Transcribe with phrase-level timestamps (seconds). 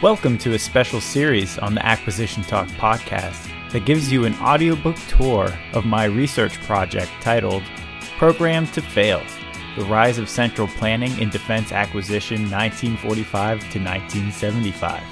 [0.00, 4.94] Welcome to a special series on the Acquisition Talk podcast that gives you an audiobook
[5.08, 7.64] tour of my research project titled
[8.16, 9.20] Program to Fail
[9.76, 15.02] The Rise of Central Planning in Defense Acquisition 1945 to 1975.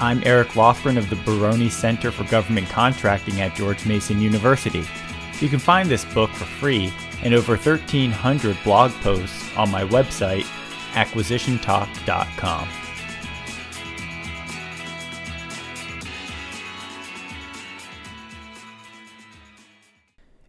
[0.00, 4.86] I'm Eric Lofgren of the Baroni Center for Government Contracting at George Mason University.
[5.38, 6.90] You can find this book for free
[7.22, 10.44] and over 1,300 blog posts on my website,
[10.92, 12.68] acquisitiontalk.com.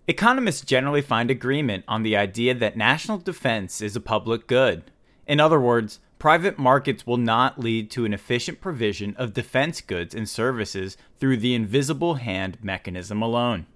[0.10, 4.82] Economists generally find agreement on the idea that national defense is a public good.
[5.28, 10.16] In other words, private markets will not lead to an efficient provision of defense goods
[10.16, 13.68] and services through the invisible hand mechanism alone.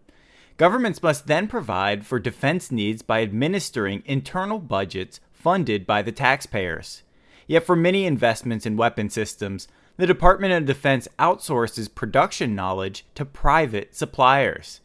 [0.58, 7.04] Governments must then provide for defense needs by administering internal budgets funded by the taxpayers.
[7.46, 13.24] Yet, for many investments in weapon systems, the Department of Defense outsources production knowledge to
[13.24, 14.79] private suppliers.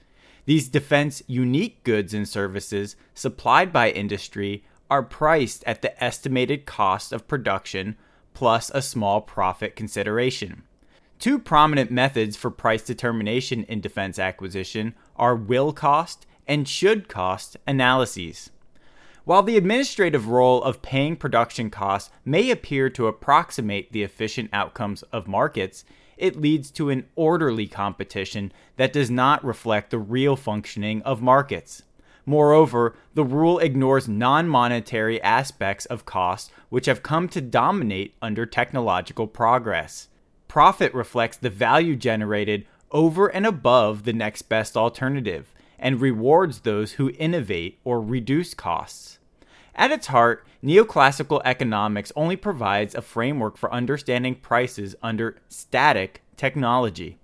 [0.48, 7.12] These defense unique goods and services supplied by industry are priced at the estimated cost
[7.12, 7.98] of production
[8.32, 10.62] plus a small profit consideration.
[11.18, 17.58] Two prominent methods for price determination in defense acquisition are will cost and should cost
[17.66, 18.48] analyses.
[19.26, 25.02] While the administrative role of paying production costs may appear to approximate the efficient outcomes
[25.12, 25.84] of markets,
[26.18, 31.82] it leads to an orderly competition that does not reflect the real functioning of markets.
[32.26, 38.44] Moreover, the rule ignores non monetary aspects of cost which have come to dominate under
[38.44, 40.08] technological progress.
[40.46, 46.92] Profit reflects the value generated over and above the next best alternative and rewards those
[46.92, 49.17] who innovate or reduce costs.
[49.78, 57.18] At its heart, neoclassical economics only provides a framework for understanding prices under static technology.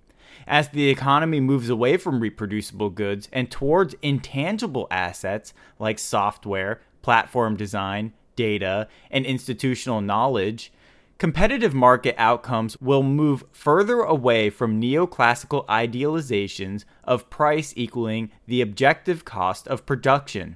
[0.47, 7.57] As the economy moves away from reproducible goods and towards intangible assets like software, platform
[7.57, 10.71] design, data, and institutional knowledge,
[11.17, 19.25] competitive market outcomes will move further away from neoclassical idealizations of price equaling the objective
[19.25, 20.55] cost of production.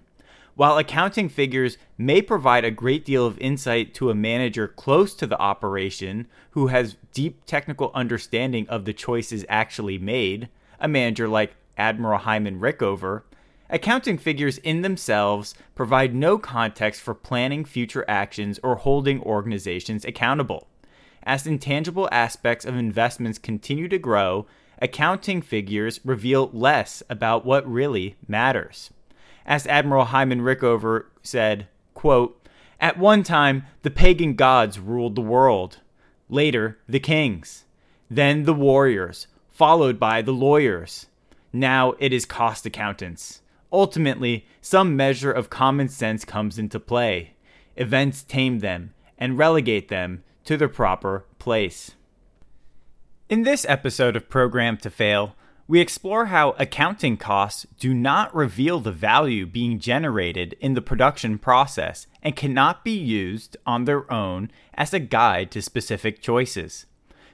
[0.59, 5.25] While accounting figures may provide a great deal of insight to a manager close to
[5.25, 11.55] the operation who has deep technical understanding of the choices actually made, a manager like
[11.77, 13.21] Admiral Hyman Rickover,
[13.69, 20.67] accounting figures in themselves provide no context for planning future actions or holding organizations accountable.
[21.23, 24.45] As intangible aspects of investments continue to grow,
[24.81, 28.91] accounting figures reveal less about what really matters
[29.49, 32.47] as Admiral Hyman Rickover said, quote,
[32.79, 35.79] At one time, the pagan gods ruled the world.
[36.29, 37.65] Later, the kings.
[38.11, 41.07] Then the warriors, followed by the lawyers.
[41.51, 43.41] Now it is cost accountants.
[43.73, 47.33] Ultimately, some measure of common sense comes into play.
[47.75, 51.91] Events tame them and relegate them to their proper place.
[53.29, 55.35] In this episode of Program to Fail,
[55.69, 61.37] we explore how accounting costs do not reveal the value being generated in the production
[61.37, 66.87] process and cannot be used on their own as a guide to specific choices.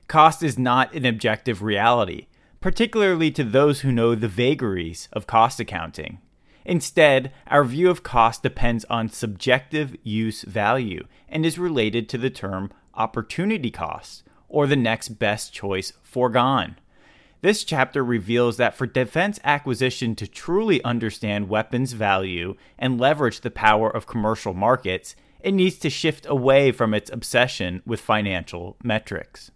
[0.10, 2.28] Cost is not an objective reality,
[2.60, 6.20] particularly to those who know the vagaries of cost accounting.
[6.66, 12.30] Instead, our view of cost depends on subjective use value and is related to the
[12.30, 16.76] term opportunity cost, or the next best choice foregone.
[17.46, 23.52] This chapter reveals that for defense acquisition to truly understand weapons value and leverage the
[23.52, 29.52] power of commercial markets, it needs to shift away from its obsession with financial metrics.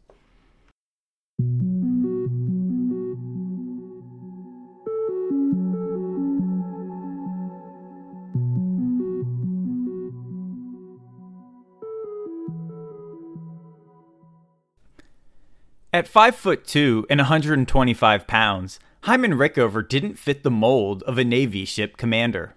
[15.91, 21.23] At 5 foot 2 and 125 pounds, Hyman Rickover didn't fit the mold of a
[21.23, 22.53] Navy ship commander.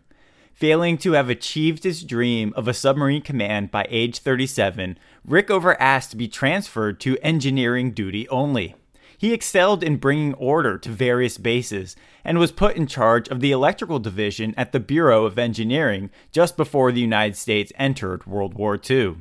[0.53, 6.11] Failing to have achieved his dream of a submarine command by age 37, Rickover asked
[6.11, 8.75] to be transferred to engineering duty only.
[9.17, 11.97] He excelled in bringing order to various bases
[12.27, 16.55] and was put in charge of the electrical division at the Bureau of Engineering just
[16.59, 19.17] before the United States entered World War II.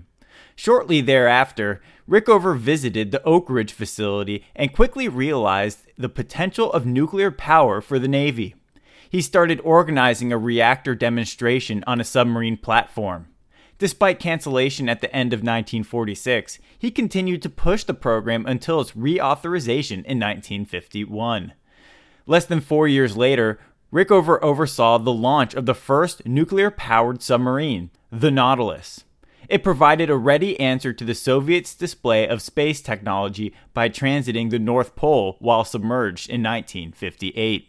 [0.56, 1.82] Shortly thereafter,
[2.12, 8.00] Rickover visited the Oak Ridge facility and quickly realized the potential of nuclear power for
[8.00, 8.54] the Navy.
[9.10, 13.28] He started organizing a reactor demonstration on a submarine platform.
[13.78, 18.92] Despite cancellation at the end of 1946, he continued to push the program until its
[18.92, 21.54] reauthorization in 1951.
[22.28, 23.58] Less than four years later,
[23.94, 29.06] Rickover oversaw the launch of the first nuclear powered submarine, the Nautilus.
[29.52, 34.60] It provided a ready answer to the Soviets' display of space technology by transiting the
[34.60, 37.68] North Pole while submerged in 1958.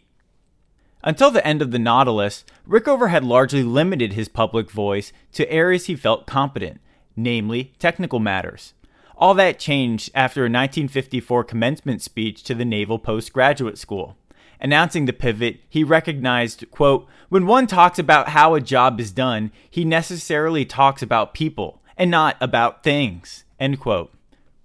[1.03, 5.87] Until the end of the Nautilus, Rickover had largely limited his public voice to areas
[5.87, 6.79] he felt competent,
[7.17, 8.73] namely technical matters.
[9.17, 14.15] All that changed after a 1954 commencement speech to the Naval Postgraduate School.
[14.63, 19.51] Announcing the pivot, he recognized, quote, when one talks about how a job is done,
[19.69, 24.13] he necessarily talks about people and not about things, end quote.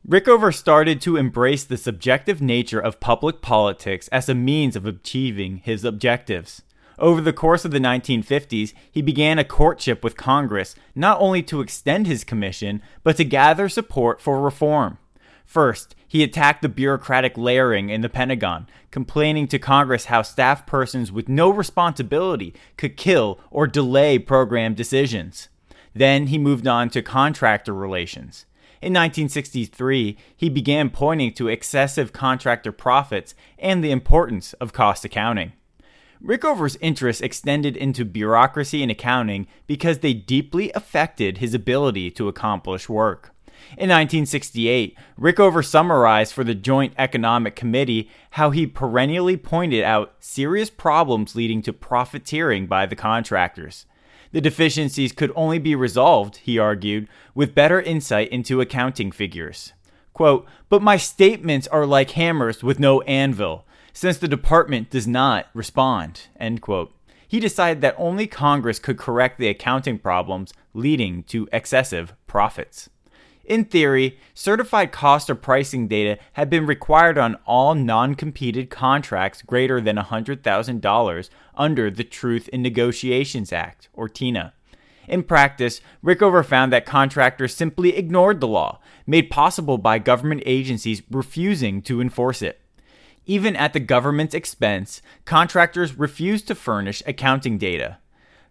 [0.08, 5.56] Rickover started to embrace the subjective nature of public politics as a means of achieving
[5.64, 6.62] his objectives.
[6.96, 11.60] Over the course of the 1950s, he began a courtship with Congress not only to
[11.60, 14.98] extend his commission, but to gather support for reform.
[15.48, 21.10] First, he attacked the bureaucratic layering in the Pentagon, complaining to Congress how staff persons
[21.10, 25.48] with no responsibility could kill or delay program decisions.
[25.94, 28.44] Then he moved on to contractor relations.
[28.82, 35.54] In 1963, he began pointing to excessive contractor profits and the importance of cost accounting.
[36.22, 42.86] Rickover's interests extended into bureaucracy and accounting because they deeply affected his ability to accomplish
[42.86, 43.34] work.
[43.76, 50.70] In 1968, Rickover summarized for the Joint Economic Committee how he perennially pointed out serious
[50.70, 53.86] problems leading to profiteering by the contractors.
[54.32, 59.72] The deficiencies could only be resolved, he argued, with better insight into accounting figures.
[60.12, 65.46] Quote, but my statements are like hammers with no anvil, since the department does not
[65.54, 66.28] respond.
[66.38, 66.92] End quote.
[67.26, 72.88] He decided that only Congress could correct the accounting problems leading to excessive profits.
[73.48, 79.40] In theory, certified cost or pricing data had been required on all non competed contracts
[79.40, 84.52] greater than $100,000 under the Truth in Negotiations Act, or TINA.
[85.08, 91.02] In practice, Rickover found that contractors simply ignored the law, made possible by government agencies
[91.10, 92.60] refusing to enforce it.
[93.24, 97.96] Even at the government's expense, contractors refused to furnish accounting data.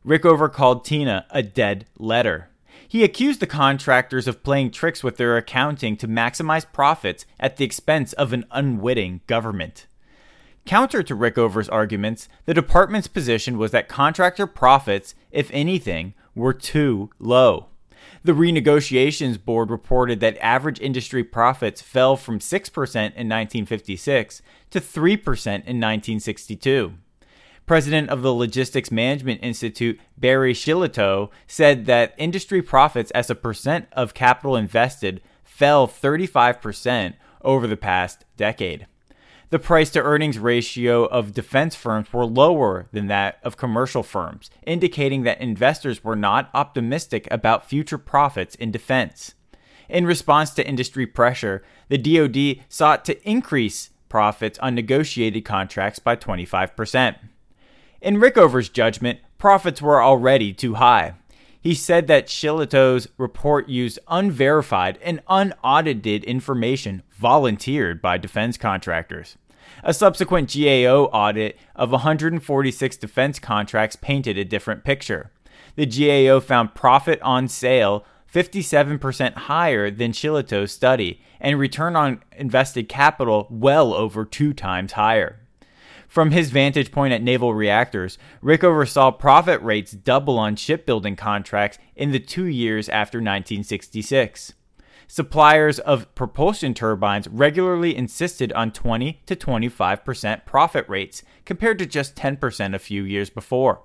[0.03, 2.49] Rickover called TINA a dead letter.
[2.87, 7.65] He accused the contractors of playing tricks with their accounting to maximize profits at the
[7.65, 9.87] expense of an unwitting government.
[10.65, 17.09] Counter to Rickover's arguments, the department's position was that contractor profits, if anything, were too
[17.19, 17.67] low.
[18.23, 24.41] The renegotiations board reported that average industry profits fell from 6% in 1956
[24.71, 26.93] to 3% in 1962
[27.67, 33.87] president of the Logistics Management Institute, Barry Shillito, said that industry profits as a percent
[33.91, 38.87] of capital invested fell 35% over the past decade.
[39.49, 44.49] The price to earnings ratio of defense firms were lower than that of commercial firms,
[44.65, 49.35] indicating that investors were not optimistic about future profits in defense.
[49.89, 56.15] In response to industry pressure, the DoD sought to increase profits on negotiated contracts by
[56.15, 57.15] 25%.
[58.01, 61.15] In Rickover's judgment, profits were already too high.
[61.59, 69.37] He said that Shillito's report used unverified and unaudited information volunteered by defense contractors.
[69.83, 75.31] A subsequent GAO audit of 146 defense contracts painted a different picture.
[75.75, 82.87] The GAO found profit on sale 57% higher than Shillito's study and return on invested
[82.89, 85.39] capital well over two times higher.
[86.07, 91.77] From his vantage point at naval reactors, Rickover saw profit rates double on shipbuilding contracts
[91.95, 94.53] in the two years after 1966.
[95.09, 102.15] Suppliers of propulsion turbines regularly insisted on 20 to 25% profit rates compared to just
[102.15, 103.81] 10% a few years before.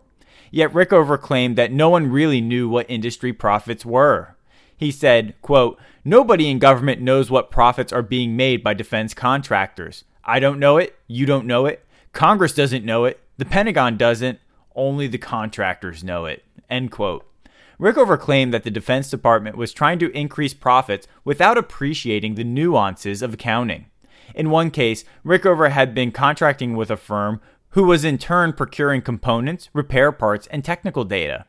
[0.51, 4.37] Yet Rickover claimed that no one really knew what industry profits were.
[4.77, 10.05] He said, quote, Nobody in government knows what profits are being made by defense contractors.
[10.25, 13.21] I don't know it, you don't know it, Congress doesn't know it.
[13.39, 14.39] The Pentagon doesn't.
[14.75, 16.45] Only the contractors know it.
[16.71, 17.27] End quote.
[17.81, 23.23] Rickover claimed that the Defense Department was trying to increase profits without appreciating the nuances
[23.23, 23.87] of accounting.
[24.35, 27.41] In one case, Rickover had been contracting with a firm
[27.71, 31.47] who was in turn procuring components, repair parts, and technical data.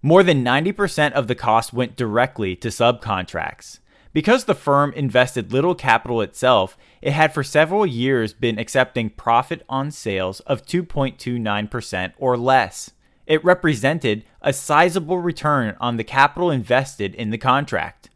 [0.00, 3.80] More than 90% of the cost went directly to subcontracts.
[4.12, 9.64] Because the firm invested little capital itself, it had for several years been accepting profit
[9.68, 12.90] on sales of 2.29% or less.
[13.26, 18.08] It represented a sizable return on the capital invested in the contract.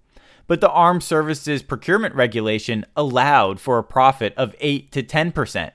[0.46, 5.72] But the Armed Services Procurement Regulation allowed for a profit of 8 to 10%.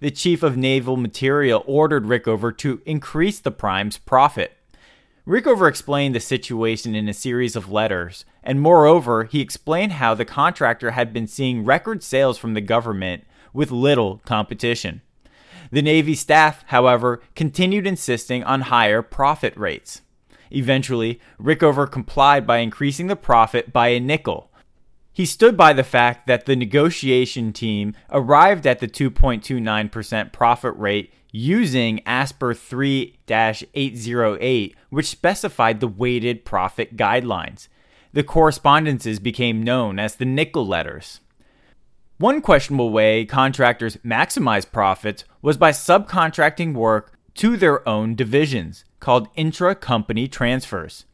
[0.00, 4.56] The Chief of Naval Material ordered Rickover to increase the prime's profit.
[5.26, 10.24] Rickover explained the situation in a series of letters, and moreover, he explained how the
[10.24, 15.02] contractor had been seeing record sales from the government with little competition.
[15.70, 20.02] The Navy staff, however, continued insisting on higher profit rates.
[20.50, 24.50] Eventually, Rickover complied by increasing the profit by a nickel.
[25.12, 31.12] He stood by the fact that the negotiation team arrived at the 2.29% profit rate
[31.32, 37.68] using ASPR 3 808, which specified the weighted profit guidelines.
[38.12, 41.20] The correspondences became known as the nickel letters.
[42.18, 49.28] One questionable way contractors maximize profits was by subcontracting work to their own divisions, called
[49.36, 51.06] intra company transfers.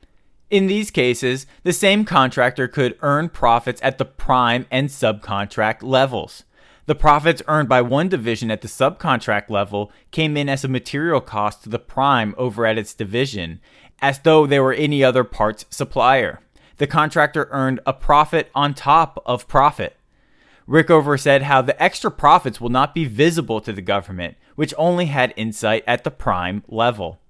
[0.50, 6.44] In these cases, the same contractor could earn profits at the prime and subcontract levels.
[6.86, 11.20] The profits earned by one division at the subcontract level came in as a material
[11.20, 13.60] cost to the prime over at its division,
[14.00, 16.40] as though they were any other parts supplier.
[16.78, 19.96] The contractor earned a profit on top of profit.
[20.68, 25.06] Rickover said how the extra profits will not be visible to the government, which only
[25.06, 27.20] had insight at the prime level.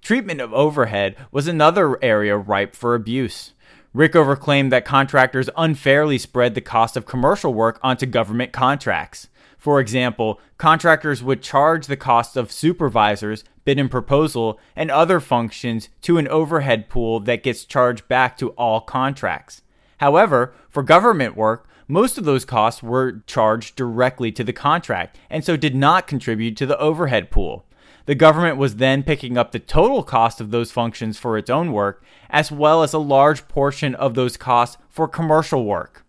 [0.00, 3.52] Treatment of overhead was another area ripe for abuse.
[3.94, 9.28] Rickover claimed that contractors unfairly spread the cost of commercial work onto government contracts.
[9.58, 15.88] For example, contractors would charge the cost of supervisors, bid and proposal, and other functions
[16.02, 19.62] to an overhead pool that gets charged back to all contracts.
[19.98, 25.44] However, for government work, most of those costs were charged directly to the contract and
[25.44, 27.66] so did not contribute to the overhead pool.
[28.06, 31.72] The government was then picking up the total cost of those functions for its own
[31.72, 36.04] work, as well as a large portion of those costs for commercial work.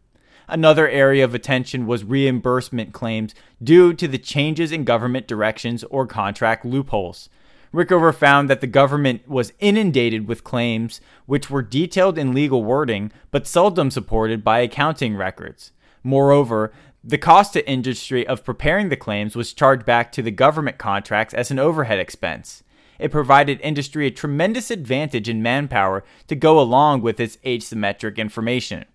[0.48, 6.08] Another area of attention was reimbursement claims due to the changes in government directions or
[6.08, 7.30] contract loopholes.
[7.74, 13.12] Rickover found that the government was inundated with claims which were detailed in legal wording
[13.32, 15.72] but seldom supported by accounting records.
[16.04, 16.72] Moreover,
[17.04, 21.34] the cost to industry of preparing the claims was charged back to the government contracts
[21.34, 22.64] as an overhead expense.
[23.00, 28.86] It provided industry a tremendous advantage in manpower to go along with its asymmetric information.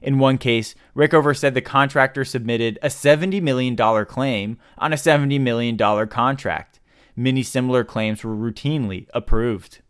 [0.00, 3.76] In one case, Rickover said the contractor submitted a $70 million
[4.06, 5.76] claim on a $70 million
[6.06, 6.77] contract.
[7.18, 9.80] Many similar claims were routinely approved.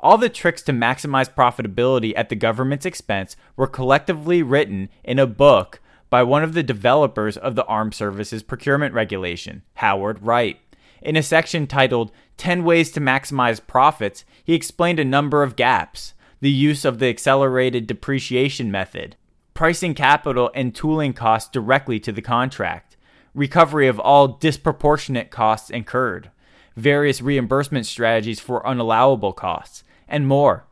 [0.00, 5.26] All the tricks to maximize profitability at the government's expense were collectively written in a
[5.26, 10.60] book by one of the developers of the Armed Services Procurement Regulation, Howard Wright.
[11.00, 16.12] In a section titled 10 Ways to Maximize Profits, he explained a number of gaps
[16.42, 19.16] the use of the accelerated depreciation method,
[19.54, 22.98] pricing capital and tooling costs directly to the contract,
[23.34, 26.30] recovery of all disproportionate costs incurred,
[26.78, 30.64] various reimbursement strategies for unallowable costs, and more.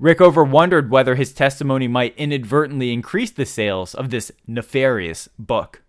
[0.00, 5.82] Rickover wondered whether his testimony might inadvertently increase the sales of this nefarious book.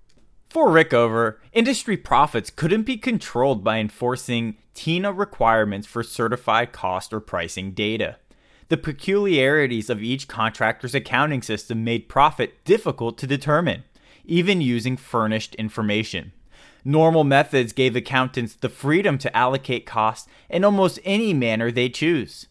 [0.49, 7.19] For Rickover, industry profits couldn't be controlled by enforcing TINA requirements for certified cost or
[7.19, 8.17] pricing data.
[8.69, 13.83] The peculiarities of each contractor's accounting system made profit difficult to determine,
[14.23, 16.31] even using furnished information.
[16.87, 22.45] Normal methods gave accountants the freedom to allocate costs in almost any manner they choose.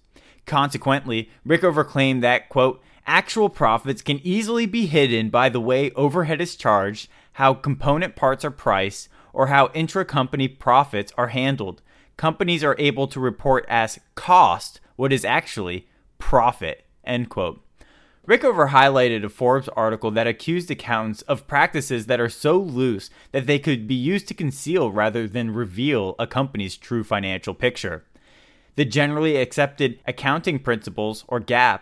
[0.45, 6.41] Consequently, Rickover claimed that, quote, actual profits can easily be hidden by the way overhead
[6.41, 11.81] is charged, how component parts are priced, or how intra-company profits are handled.
[12.17, 15.87] Companies are able to report as cost what is actually
[16.19, 17.64] profit, end quote.
[18.27, 23.47] Rickover highlighted a Forbes article that accused accountants of practices that are so loose that
[23.47, 28.03] they could be used to conceal rather than reveal a company's true financial picture.
[28.77, 31.81] The generally accepted accounting principles, or GAAP,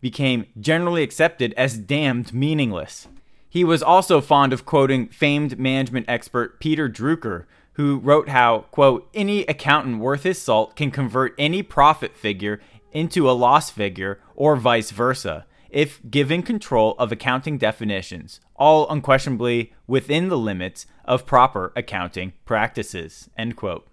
[0.00, 3.08] became generally accepted as damned meaningless.
[3.48, 9.08] He was also fond of quoting famed management expert Peter Drucker, who wrote how, quote,
[9.12, 12.60] any accountant worth his salt can convert any profit figure
[12.92, 19.72] into a loss figure or vice versa if given control of accounting definitions, all unquestionably
[19.86, 23.30] within the limits of proper accounting practices.
[23.36, 23.86] End quote.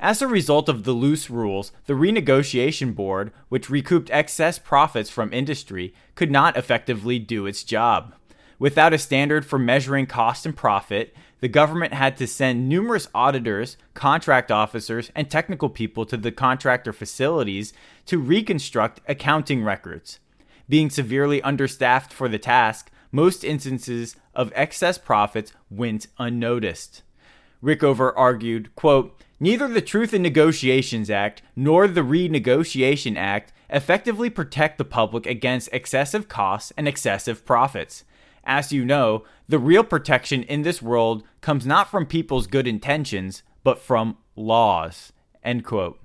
[0.00, 5.32] As a result of the loose rules, the renegotiation board, which recouped excess profits from
[5.32, 8.14] industry, could not effectively do its job.
[8.58, 13.76] Without a standard for measuring cost and profit, the government had to send numerous auditors,
[13.94, 17.72] contract officers, and technical people to the contractor facilities
[18.06, 20.20] to reconstruct accounting records.
[20.68, 27.02] Being severely understaffed for the task, most instances of excess profits went unnoticed.
[27.62, 34.78] Rickover argued, quote, Neither the Truth in Negotiations Act nor the Renegotiation Act effectively protect
[34.78, 38.04] the public against excessive costs and excessive profits.
[38.44, 43.42] As you know, the real protection in this world comes not from people's good intentions,
[43.64, 45.12] but from laws.
[45.44, 46.01] End quote.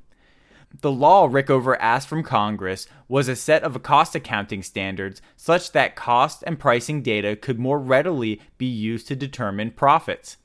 [0.81, 5.95] The law Rickover asked from Congress was a set of cost accounting standards such that
[5.95, 10.37] cost and pricing data could more readily be used to determine profits.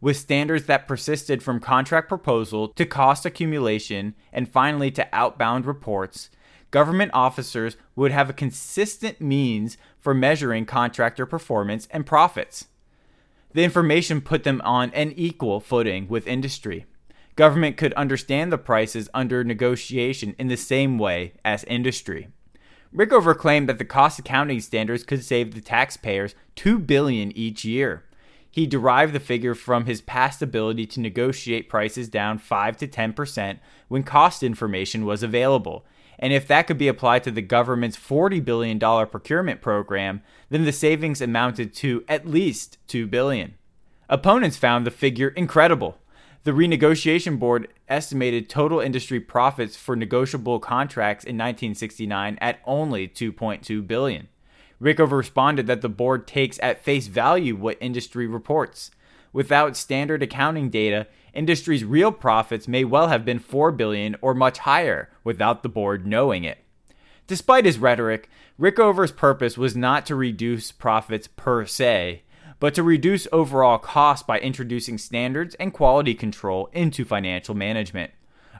[0.00, 6.30] With standards that persisted from contract proposal to cost accumulation and finally to outbound reports,
[6.72, 12.66] government officers would have a consistent means for measuring contractor performance and profits.
[13.52, 16.86] The information put them on an equal footing with industry.
[17.38, 22.30] Government could understand the prices under negotiation in the same way as industry.
[22.92, 28.02] Rickover claimed that the cost accounting standards could save the taxpayers 2 billion each year.
[28.50, 33.60] He derived the figure from his past ability to negotiate prices down 5 to 10%
[33.86, 35.86] when cost information was available
[36.18, 40.72] and if that could be applied to the government's $40 billion procurement program, then the
[40.72, 43.54] savings amounted to at least 2 billion.
[44.08, 45.98] Opponents found the figure incredible.
[46.48, 53.86] The renegotiation board estimated total industry profits for negotiable contracts in 1969 at only 2.2
[53.86, 54.28] billion.
[54.80, 58.90] Rickover responded that the board takes at face value what industry reports.
[59.30, 64.60] Without standard accounting data, industry's real profits may well have been 4 billion or much
[64.60, 66.64] higher without the board knowing it.
[67.26, 72.22] Despite his rhetoric, Rickover's purpose was not to reduce profits per se,
[72.60, 78.10] but to reduce overall costs by introducing standards and quality control into financial management.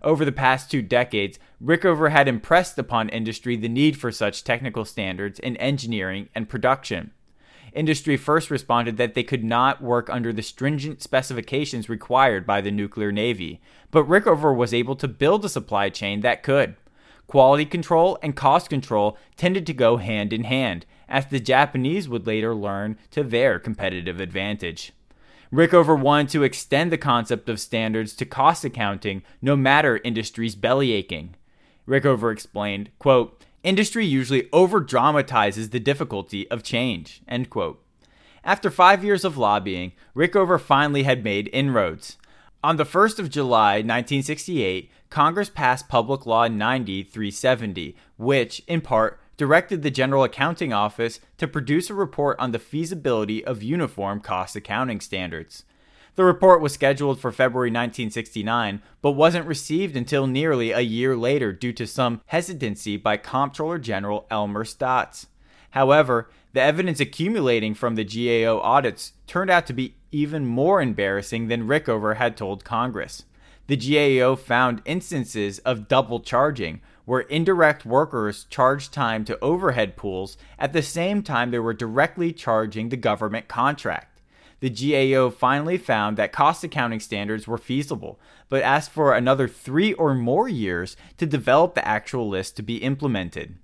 [0.03, 4.85] Over the past two decades, Rickover had impressed upon industry the need for such technical
[4.85, 7.13] standards in engineering and production
[7.79, 12.71] industry first responded that they could not work under the stringent specifications required by the
[12.71, 16.77] nuclear navy, but Rickover was able to build a supply chain that could.
[17.27, 22.27] Quality control and cost control tended to go hand in hand, as the Japanese would
[22.27, 24.93] later learn to their competitive advantage.
[25.53, 30.93] Rickover wanted to extend the concept of standards to cost accounting no matter industry's belly
[30.93, 31.35] aching.
[31.89, 37.23] Rickover explained, quote, Industry usually over dramatizes the difficulty of change.
[37.27, 37.83] End quote.
[38.45, 42.17] After five years of lobbying, Rickover finally had made inroads.
[42.63, 49.83] On the 1st of July 1968, Congress passed Public Law 90-370, which, in part, directed
[49.83, 55.01] the General Accounting Office to produce a report on the feasibility of uniform cost accounting
[55.01, 55.65] standards.
[56.17, 61.53] The report was scheduled for February 1969, but wasn't received until nearly a year later
[61.53, 65.27] due to some hesitancy by Comptroller General Elmer Staats.
[65.71, 71.47] However, the evidence accumulating from the GAO audits turned out to be even more embarrassing
[71.47, 73.25] than Rickover had told Congress.
[73.69, 80.37] The GAO found instances of double charging, where indirect workers charged time to overhead pools
[80.59, 84.19] at the same time they were directly charging the government contract
[84.61, 88.19] the GAO finally found that cost accounting standards were feasible,
[88.49, 92.79] but asked for another three or more years to develop the actual list to be
[92.79, 93.57] implemented.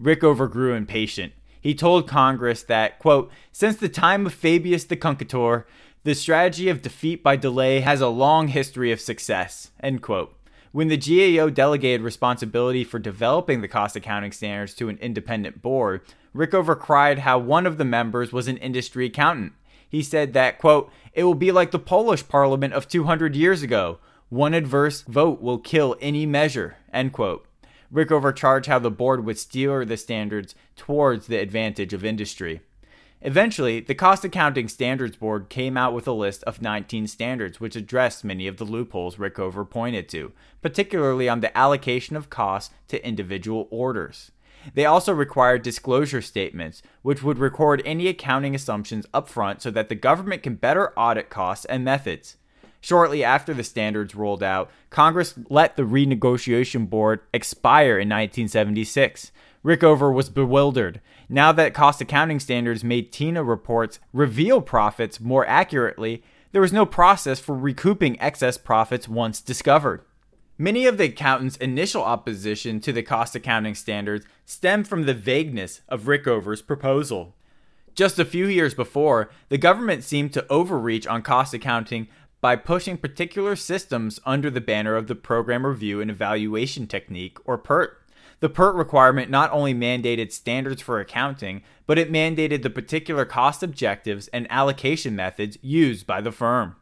[0.00, 1.32] Rickover grew impatient.
[1.60, 5.64] He told Congress that, quote, since the time of Fabius the Cunctator,
[6.04, 10.37] the strategy of defeat by delay has a long history of success, end quote.
[10.78, 16.02] When the GAO delegated responsibility for developing the cost accounting standards to an independent board,
[16.32, 19.54] Rickover cried how one of the members was an industry accountant
[19.88, 23.98] he said that, quote, it will be like the Polish parliament of 200 years ago.
[24.28, 27.44] One adverse vote will kill any measure, end quote.
[27.92, 32.60] Rickover charged how the board would steer the standards towards the advantage of industry.
[33.20, 37.74] Eventually, the Cost Accounting Standards Board came out with a list of 19 standards which
[37.74, 43.04] addressed many of the loopholes Rickover pointed to, particularly on the allocation of costs to
[43.04, 44.30] individual orders.
[44.74, 49.94] They also required disclosure statements, which would record any accounting assumptions upfront so that the
[49.96, 52.36] government can better audit costs and methods.
[52.80, 59.32] Shortly after the standards rolled out, Congress let the renegotiation board expire in 1976.
[59.68, 61.02] Rickover was bewildered.
[61.28, 66.86] Now that cost accounting standards made TINA reports reveal profits more accurately, there was no
[66.86, 70.00] process for recouping excess profits once discovered.
[70.56, 75.82] Many of the accountants' initial opposition to the cost accounting standards stemmed from the vagueness
[75.86, 77.34] of Rickover's proposal.
[77.94, 82.08] Just a few years before, the government seemed to overreach on cost accounting
[82.40, 87.58] by pushing particular systems under the banner of the Program Review and Evaluation Technique, or
[87.58, 87.98] PERT.
[88.40, 93.62] The PERT requirement not only mandated standards for accounting, but it mandated the particular cost
[93.64, 96.76] objectives and allocation methods used by the firm.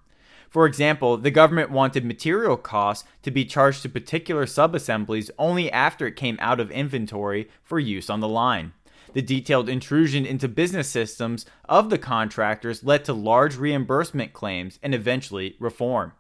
[0.51, 6.07] For example, the government wanted material costs to be charged to particular subassemblies only after
[6.07, 8.73] it came out of inventory for use on the line.
[9.15, 14.95] The detailed intrusion into business systems of the contractors led to large reimbursement claims and
[14.95, 16.13] eventually reform.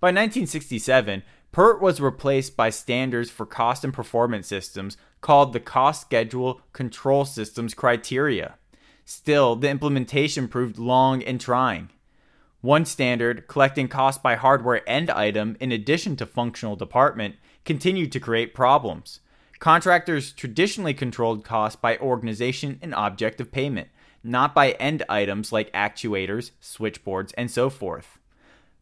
[0.00, 6.02] By 1967, PERT was replaced by standards for cost and performance systems called the Cost
[6.02, 8.56] Schedule Control Systems Criteria.
[9.04, 11.88] Still, the implementation proved long and trying.
[12.60, 18.20] One standard, collecting cost by hardware end item in addition to functional department, continued to
[18.20, 19.20] create problems.
[19.58, 23.88] Contractors traditionally controlled cost by organization and object of payment,
[24.22, 28.18] not by end items like actuators, switchboards, and so forth.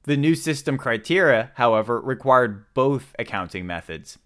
[0.06, 4.20] The new system criteria, however, required both accounting methods.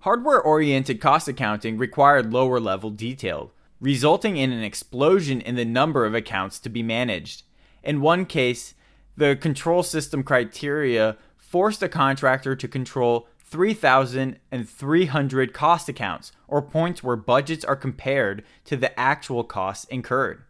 [0.00, 6.06] Hardware oriented cost accounting required lower level detail, resulting in an explosion in the number
[6.06, 7.42] of accounts to be managed.
[7.82, 8.72] In one case,
[9.14, 17.16] the control system criteria forced a contractor to control 3,300 cost accounts, or points where
[17.16, 20.42] budgets are compared to the actual costs incurred.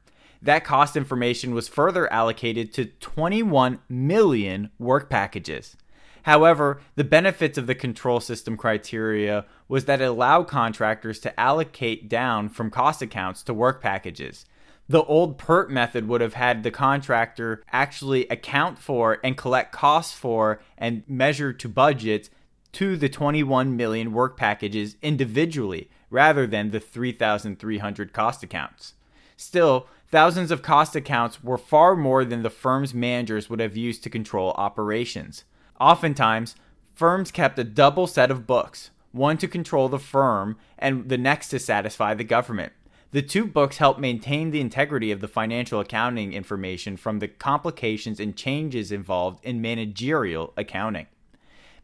[0.43, 5.77] That cost information was further allocated to 21 million work packages.
[6.25, 12.09] However, the benefits of the control system criteria was that it allowed contractors to allocate
[12.09, 14.45] down from cost accounts to work packages.
[14.89, 20.13] The old PERT method would have had the contractor actually account for and collect costs
[20.13, 22.31] for and measure to budgets
[22.73, 28.95] to the 21 million work packages individually rather than the 3,300 cost accounts.
[29.37, 34.05] Still, thousands of cost accounts were far more than the firm's managers would have used
[34.05, 35.45] to control operations.
[35.81, 36.55] Oftentimes,
[36.95, 41.49] firms kept a double set of books, one to control the firm and the next
[41.49, 42.73] to satisfy the government.
[43.11, 48.21] The two books help maintain the integrity of the financial accounting information from the complications
[48.21, 51.07] and changes involved in managerial accounting.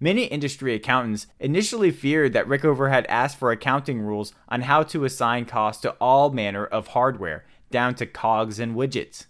[0.00, 5.04] Many industry accountants initially feared that Rickover had asked for accounting rules on how to
[5.04, 9.26] assign costs to all manner of hardware, down to cogs and widgets.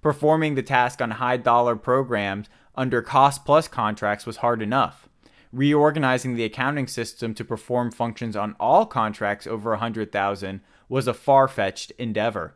[0.00, 5.08] Performing the task on high dollar programs under cost plus contracts was hard enough.
[5.52, 11.92] Reorganizing the accounting system to perform functions on all contracts over 100,000 was a far-fetched
[11.98, 12.54] endeavor.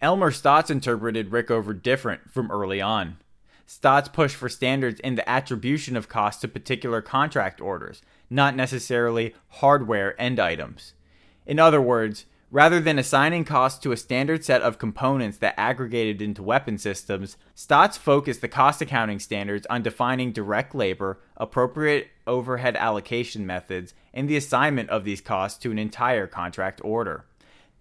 [0.00, 3.18] Elmer Staats interpreted Rickover different from early on.
[3.66, 9.34] Staats pushed for standards in the attribution of costs to particular contract orders, not necessarily
[9.48, 10.94] hardware end items.
[11.46, 16.20] In other words, rather than assigning costs to a standard set of components that aggregated
[16.20, 22.76] into weapon systems, Staats focused the cost accounting standards on defining direct labor, appropriate overhead
[22.76, 27.24] allocation methods, and the assignment of these costs to an entire contract order.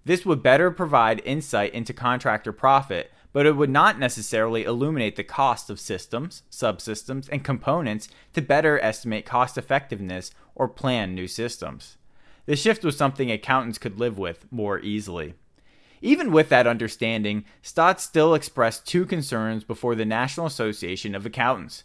[0.05, 5.23] This would better provide insight into contractor profit but it would not necessarily illuminate the
[5.23, 11.97] cost of systems, subsystems, and components to better estimate cost effectiveness or plan new systems.
[12.49, 15.35] The shift was something accountants could live with more easily.
[16.01, 21.83] Even with that understanding, Staats still expressed two concerns before the National Association of Accountants.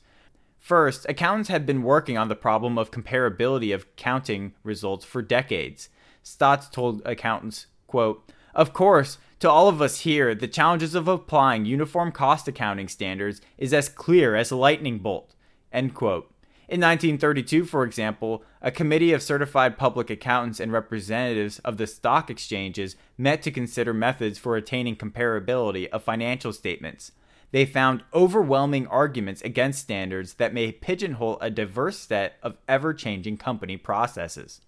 [0.59, 5.91] First, accountants had been working on the problem of comparability of accounting results for decades.
[6.25, 11.67] Staats told accountants, quote, Of course, to all of us here, the challenges of applying
[11.67, 15.35] uniform cost accounting standards is as clear as a lightning bolt.
[15.71, 16.31] End quote.
[16.67, 22.31] In 1932, for example, a committee of certified public accountants and representatives of the stock
[22.31, 27.13] exchanges met to consider methods for attaining comparability of financial statements.
[27.51, 33.37] They found overwhelming arguments against standards that may pigeonhole a diverse set of ever changing
[33.37, 34.63] company processes.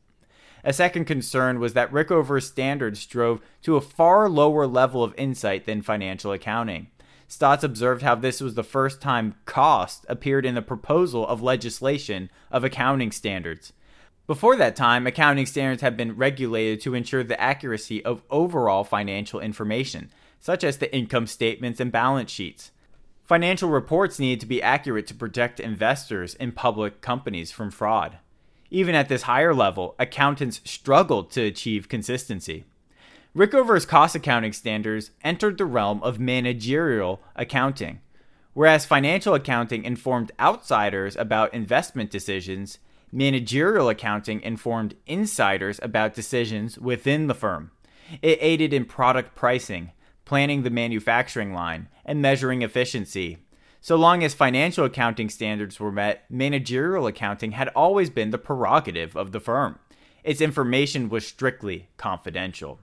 [0.63, 5.65] A second concern was that Rickover's standards drove to a far lower level of insight
[5.65, 6.89] than financial accounting.
[7.31, 12.29] Staats observed how this was the first time cost appeared in the proposal of legislation
[12.51, 13.73] of accounting standards.
[14.27, 19.39] Before that time, accounting standards had been regulated to ensure the accuracy of overall financial
[19.39, 20.11] information,
[20.41, 22.73] such as the income statements and balance sheets.
[23.25, 28.19] Financial reports needed to be accurate to protect investors in public companies from fraud.
[28.69, 32.65] Even at this higher level, accountants struggled to achieve consistency.
[33.37, 38.01] Rickover's cost accounting standards entered the realm of managerial accounting.
[38.55, 42.79] Whereas financial accounting informed outsiders about investment decisions,
[43.13, 47.71] managerial accounting informed insiders about decisions within the firm.
[48.23, 49.93] It aided in product pricing,
[50.25, 53.39] planning the manufacturing line, and measuring efficiency.
[53.81, 59.17] So long as financial accounting standards were met, managerial accounting had always been the prerogative
[59.17, 59.79] of the firm.
[60.25, 62.81] Its information was strictly confidential.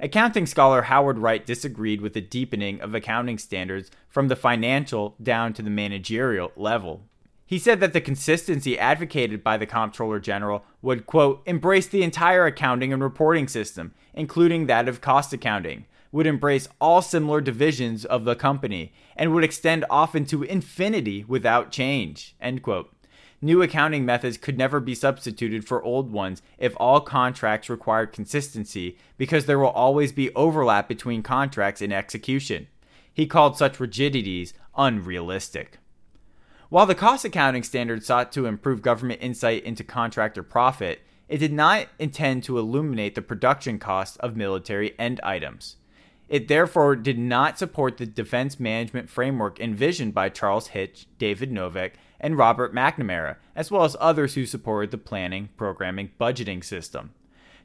[0.00, 5.52] Accounting scholar Howard Wright disagreed with the deepening of accounting standards from the financial down
[5.52, 7.02] to the managerial level.
[7.52, 12.46] He said that the consistency advocated by the Comptroller General would, quote, embrace the entire
[12.46, 18.24] accounting and reporting system, including that of cost accounting, would embrace all similar divisions of
[18.24, 22.90] the company, and would extend often to infinity without change, end quote.
[23.42, 28.96] New accounting methods could never be substituted for old ones if all contracts required consistency,
[29.18, 32.66] because there will always be overlap between contracts in execution.
[33.12, 35.76] He called such rigidities unrealistic.
[36.72, 41.52] While the cost accounting standard sought to improve government insight into contractor profit, it did
[41.52, 45.76] not intend to illuminate the production costs of military end items.
[46.30, 51.92] It therefore did not support the defense management framework envisioned by Charles Hitch, David Novick,
[52.18, 57.12] and Robert McNamara, as well as others who supported the planning, programming, budgeting system.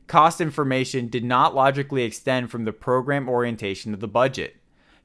[0.08, 4.58] Cost information did not logically extend from the program orientation of the budget.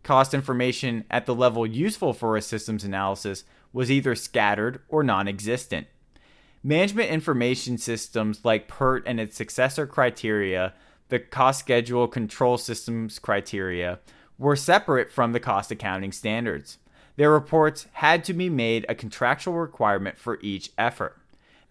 [0.03, 5.29] Cost information at the level useful for a systems analysis was either scattered or non
[5.29, 5.87] existent.
[6.65, 10.75] Management information systems like PERT and its successor criteria,
[11.09, 13.99] the cost schedule control systems criteria,
[14.39, 16.79] were separate from the cost accounting standards.
[17.17, 21.19] Their reports had to be made a contractual requirement for each effort.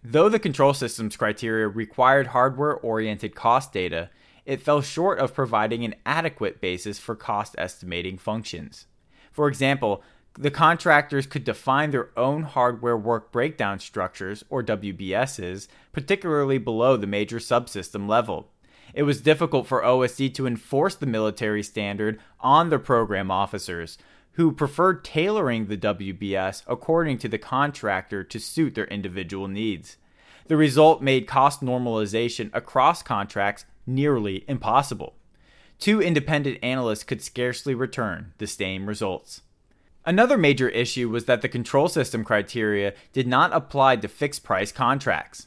[0.04, 4.10] Though the control systems criteria required hardware oriented cost data,
[4.44, 8.86] it fell short of providing an adequate basis for cost estimating functions.
[9.30, 10.02] For example,
[10.38, 17.06] the contractors could define their own hardware work breakdown structures, or WBSs, particularly below the
[17.06, 18.48] major subsystem level.
[18.94, 23.98] It was difficult for OSD to enforce the military standard on the program officers,
[24.32, 29.98] who preferred tailoring the WBS according to the contractor to suit their individual needs.
[30.48, 35.14] The result made cost normalization across contracts nearly impossible.
[35.78, 39.42] Two independent analysts could scarcely return the same results.
[40.04, 44.72] Another major issue was that the control system criteria did not apply to fixed price
[44.72, 45.46] contracts.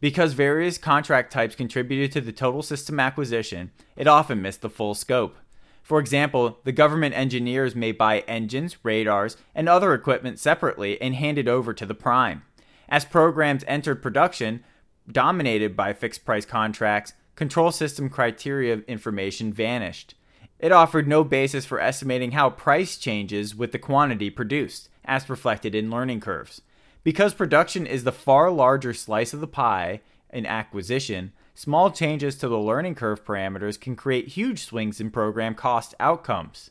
[0.00, 4.94] Because various contract types contributed to the total system acquisition, it often missed the full
[4.94, 5.36] scope.
[5.82, 11.36] For example, the government engineers may buy engines, radars, and other equipment separately and hand
[11.36, 12.42] it over to the prime.
[12.88, 14.64] As programs entered production,
[15.10, 20.14] dominated by fixed price contracts, control system criteria information vanished.
[20.58, 25.74] It offered no basis for estimating how price changes with the quantity produced, as reflected
[25.74, 26.60] in learning curves.
[27.02, 32.48] Because production is the far larger slice of the pie in acquisition, small changes to
[32.48, 36.70] the learning curve parameters can create huge swings in program cost outcomes.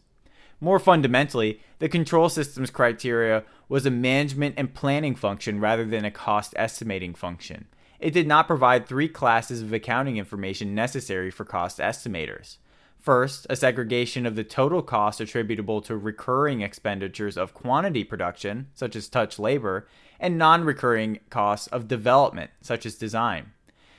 [0.62, 6.12] More fundamentally, the control systems criteria was a management and planning function rather than a
[6.12, 7.67] cost estimating function.
[7.99, 12.57] It did not provide three classes of accounting information necessary for cost estimators.
[12.97, 18.95] First, a segregation of the total cost attributable to recurring expenditures of quantity production, such
[18.95, 19.88] as touch labor,
[20.19, 23.51] and non recurring costs of development, such as design.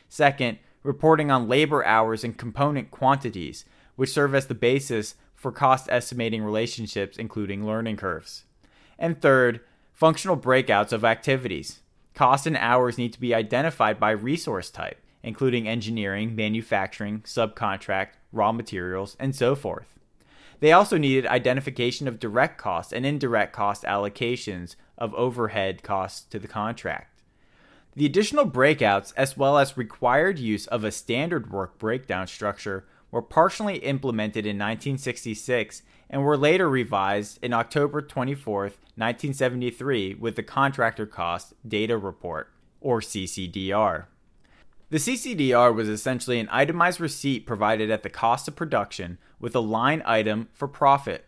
[0.09, 3.65] Second, reporting on labor hours and component quantities,
[3.97, 8.45] which serve as the basis for cost estimating relationships, including learning curves.
[8.99, 9.61] And third,
[9.93, 11.81] functional breakouts of activities.
[12.21, 18.53] Costs and hours need to be identified by resource type, including engineering, manufacturing, subcontract, raw
[18.53, 19.99] materials, and so forth.
[20.59, 26.39] They also needed identification of direct costs and indirect cost allocations of overhead costs to
[26.39, 27.23] the contract.
[27.97, 33.23] The additional breakouts, as well as required use of a standard work breakdown structure, were
[33.23, 41.07] partially implemented in 1966 and were later revised in October 24, 1973, with the Contractor
[41.07, 44.07] Cost Data Report, or CCDR.
[44.91, 49.61] The CCDR was essentially an itemized receipt provided at the cost of production with a
[49.61, 51.27] line item for profit.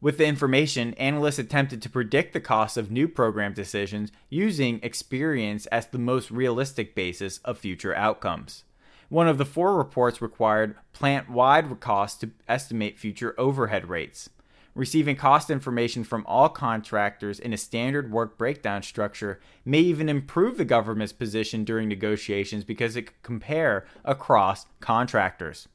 [0.00, 5.66] With the information, analysts attempted to predict the cost of new program decisions using experience
[5.66, 8.62] as the most realistic basis of future outcomes.
[9.08, 14.30] One of the four reports required plant wide costs to estimate future overhead rates.
[14.74, 20.58] Receiving cost information from all contractors in a standard work breakdown structure may even improve
[20.58, 25.68] the government's position during negotiations because it could compare across contractors.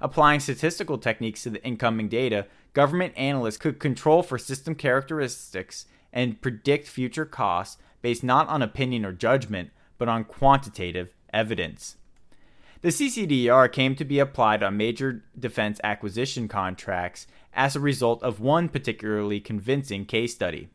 [0.00, 6.40] Applying statistical techniques to the incoming data, government analysts could control for system characteristics and
[6.40, 11.96] predict future costs based not on opinion or judgment, but on quantitative evidence.
[12.82, 18.38] The CCDR came to be applied on major defense acquisition contracts as a result of
[18.38, 20.68] one particularly convincing case study.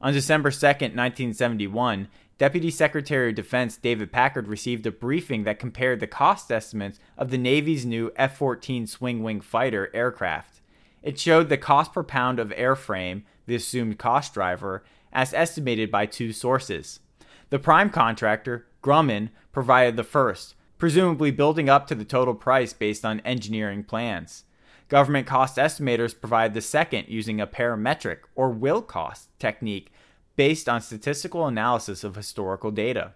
[0.00, 6.00] On December 2, 1971, Deputy Secretary of Defense David Packard received a briefing that compared
[6.00, 10.60] the cost estimates of the Navy's new F 14 swing wing fighter aircraft.
[11.02, 16.04] It showed the cost per pound of airframe, the assumed cost driver, as estimated by
[16.04, 17.00] two sources.
[17.48, 23.04] The prime contractor, Grumman, provided the first, presumably building up to the total price based
[23.04, 24.44] on engineering plans.
[24.88, 29.90] Government cost estimators provide the second using a parametric or will cost technique
[30.36, 33.12] based on statistical analysis of historical data.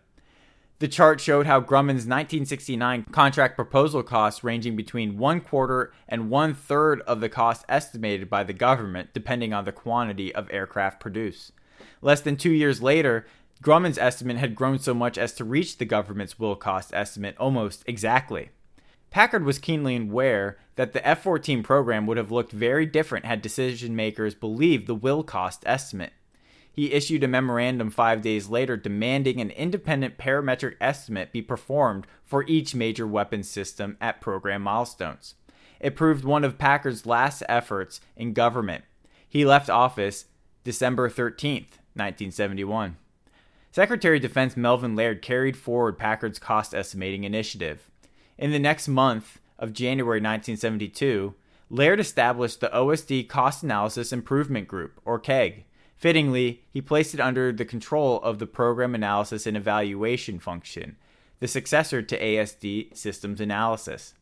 [0.80, 6.54] The chart showed how Grumman's 1969 contract proposal costs ranging between one quarter and one
[6.54, 11.52] third of the cost estimated by the government, depending on the quantity of aircraft produced.
[12.00, 13.26] Less than two years later,
[13.62, 17.84] Grumman's estimate had grown so much as to reach the government's will cost estimate almost
[17.86, 18.48] exactly.
[19.10, 23.42] Packard was keenly aware that the F 14 program would have looked very different had
[23.42, 26.12] decision makers believed the will cost estimate.
[26.72, 32.46] He issued a memorandum five days later demanding an independent parametric estimate be performed for
[32.46, 35.34] each major weapons system at program milestones.
[35.80, 38.84] It proved one of Packard's last efforts in government.
[39.28, 40.26] He left office
[40.64, 41.62] December 13,
[41.94, 42.96] 1971.
[43.72, 47.88] Secretary of Defense Melvin Laird carried forward Packard's cost estimating initiative.
[48.36, 51.34] In the next month of January 1972,
[51.68, 55.66] Laird established the OSD Cost Analysis Improvement Group, or CAIG.
[55.94, 60.96] Fittingly, he placed it under the control of the Program Analysis and Evaluation function,
[61.38, 64.14] the successor to ASD Systems Analysis.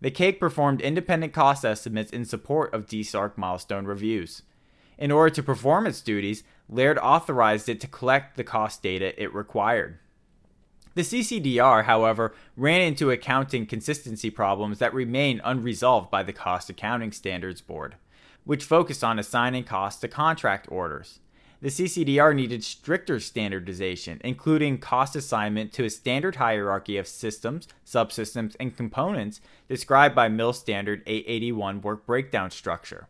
[0.00, 4.42] The CAIG performed independent cost estimates in support of DSARC milestone reviews.
[4.98, 9.32] In order to perform its duties, Laird authorized it to collect the cost data it
[9.32, 9.98] required.
[10.94, 17.12] The CCDR, however, ran into accounting consistency problems that remain unresolved by the Cost Accounting
[17.12, 17.96] Standards Board,
[18.44, 21.20] which focused on assigning costs to contract orders.
[21.60, 28.56] The CCDR needed stricter standardization, including cost assignment to a standard hierarchy of systems, subsystems,
[28.58, 33.08] and components described by MIL Standard 881 work breakdown structure.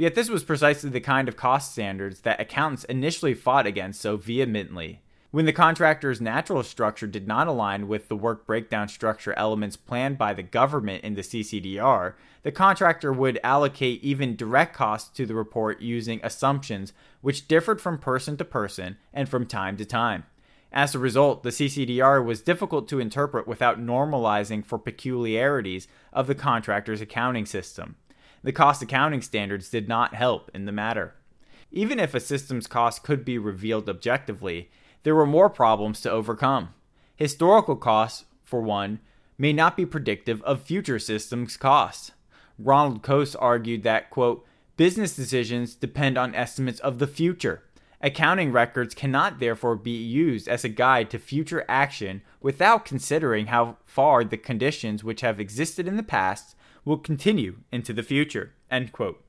[0.00, 4.16] Yet this was precisely the kind of cost standards that accountants initially fought against so
[4.16, 5.02] vehemently.
[5.30, 10.16] When the contractor's natural structure did not align with the work breakdown structure elements planned
[10.16, 15.34] by the government in the CCDR, the contractor would allocate even direct costs to the
[15.34, 20.24] report using assumptions which differed from person to person and from time to time.
[20.72, 26.34] As a result, the CCDR was difficult to interpret without normalizing for peculiarities of the
[26.34, 27.96] contractor's accounting system.
[28.42, 31.14] The cost accounting standards did not help in the matter.
[31.70, 34.70] Even if a system's cost could be revealed objectively,
[35.02, 36.70] there were more problems to overcome.
[37.16, 39.00] Historical costs, for one,
[39.36, 42.12] may not be predictive of future systems costs.
[42.58, 44.44] Ronald Coase argued that, quote,
[44.76, 47.62] business decisions depend on estimates of the future.
[48.02, 53.76] Accounting records cannot therefore be used as a guide to future action without considering how
[53.84, 58.52] far the conditions which have existed in the past will continue into the future.
[58.70, 59.22] End quote.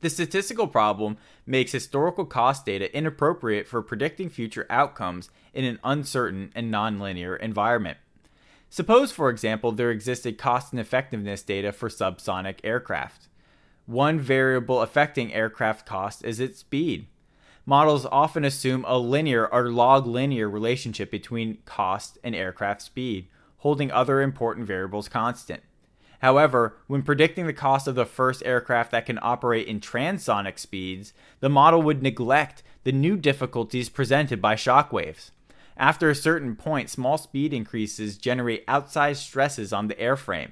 [0.00, 6.52] The statistical problem makes historical cost data inappropriate for predicting future outcomes in an uncertain
[6.54, 7.98] and nonlinear environment.
[8.70, 13.28] Suppose, for example, there existed cost and effectiveness data for subsonic aircraft.
[13.84, 17.08] One variable affecting aircraft cost is its speed.
[17.66, 23.90] Models often assume a linear or log linear relationship between cost and aircraft speed, holding
[23.90, 25.62] other important variables constant.
[26.20, 31.12] However, when predicting the cost of the first aircraft that can operate in transonic speeds,
[31.40, 35.32] the model would neglect the new difficulties presented by shock waves.
[35.76, 40.50] After a certain point, small speed increases generate outsized stresses on the airframe.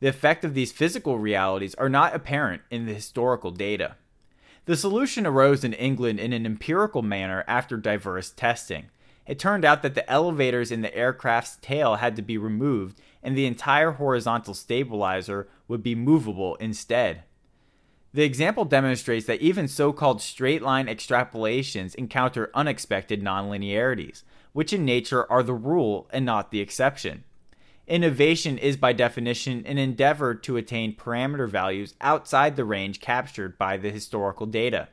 [0.00, 3.96] The effect of these physical realities are not apparent in the historical data.
[4.64, 8.86] The solution arose in England in an empirical manner after diverse testing.
[9.26, 13.36] It turned out that the elevators in the aircraft's tail had to be removed and
[13.36, 17.24] the entire horizontal stabilizer would be movable instead.
[18.12, 24.84] The example demonstrates that even so called straight line extrapolations encounter unexpected nonlinearities, which in
[24.84, 27.24] nature are the rule and not the exception.
[27.88, 33.76] Innovation is by definition an endeavor to attain parameter values outside the range captured by
[33.76, 34.88] the historical data.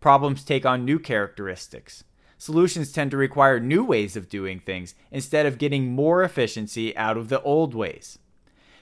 [0.00, 2.04] Problems take on new characteristics
[2.38, 7.16] solutions tend to require new ways of doing things instead of getting more efficiency out
[7.16, 8.18] of the old ways.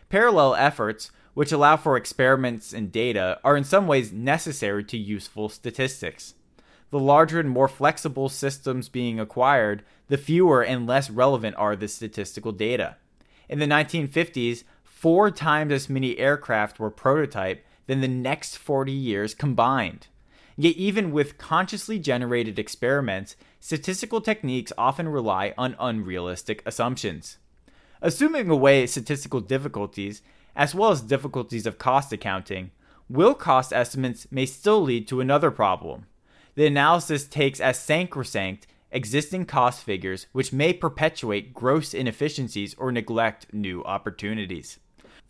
[0.09, 5.49] Parallel efforts, which allow for experiments and data, are in some ways necessary to useful
[5.49, 6.35] statistics.
[6.91, 11.89] The larger and more flexible systems being acquired, the fewer and less relevant are the
[11.89, 12.97] statistical data.
[13.49, 19.35] In the 1950s, four times as many aircraft were prototyped than the next 40 years
[19.35, 20.07] combined.
[20.57, 27.39] Yet, even with consciously generated experiments, statistical techniques often rely on unrealistic assumptions.
[28.01, 30.23] Assuming away statistical difficulties,
[30.55, 32.71] as well as difficulties of cost accounting,
[33.09, 36.07] will cost estimates may still lead to another problem.
[36.55, 43.53] The analysis takes as sacrosanct existing cost figures, which may perpetuate gross inefficiencies or neglect
[43.53, 44.79] new opportunities.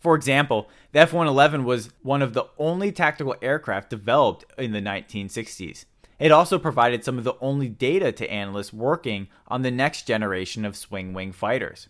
[0.05, 4.79] For example, the F 111 was one of the only tactical aircraft developed in the
[4.79, 5.85] 1960s.
[6.19, 10.63] It also provided some of the only data to analysts working on the next generation
[10.63, 11.89] of swing wing fighters.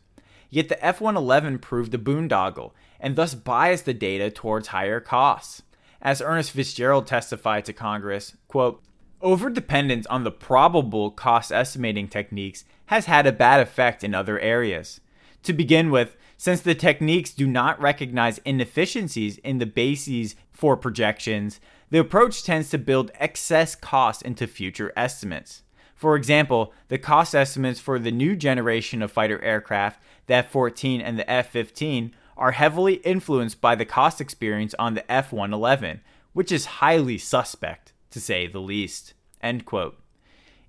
[0.49, 5.63] Yet the F 111 proved a boondoggle and thus biased the data towards higher costs.
[6.01, 8.81] As Ernest Fitzgerald testified to Congress, quote,
[9.21, 15.01] Overdependence on the probable cost estimating techniques has had a bad effect in other areas.
[15.43, 21.59] To begin with, since the techniques do not recognize inefficiencies in the bases for projections,
[21.89, 25.63] the approach tends to build excess costs into future estimates.
[25.95, 30.99] For example, the cost estimates for the new generation of fighter aircraft, the F 14
[30.99, 36.01] and the F 15, are heavily influenced by the cost experience on the F 111,
[36.33, 39.13] which is highly suspect, to say the least.
[39.41, 39.97] End quote.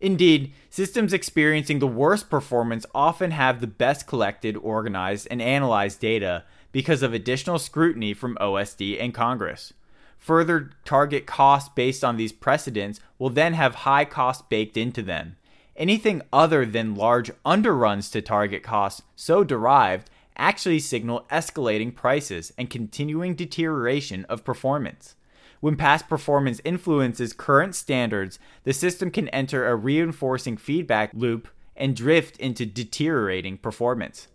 [0.01, 6.45] Indeed, systems experiencing the worst performance often have the best collected, organized, and analyzed data
[6.71, 9.73] because of additional scrutiny from OSD and Congress.
[10.19, 15.37] Further target costs based on these precedents will then have high costs baked into them.
[15.77, 22.71] Anything other than large underruns to target costs so derived actually signal escalating prices and
[22.71, 25.16] continuing deterioration of performance.
[25.61, 31.97] When past performance influences current standards, the system can enter a reinforcing feedback loop and
[31.97, 34.29] drift into deteriorating performance.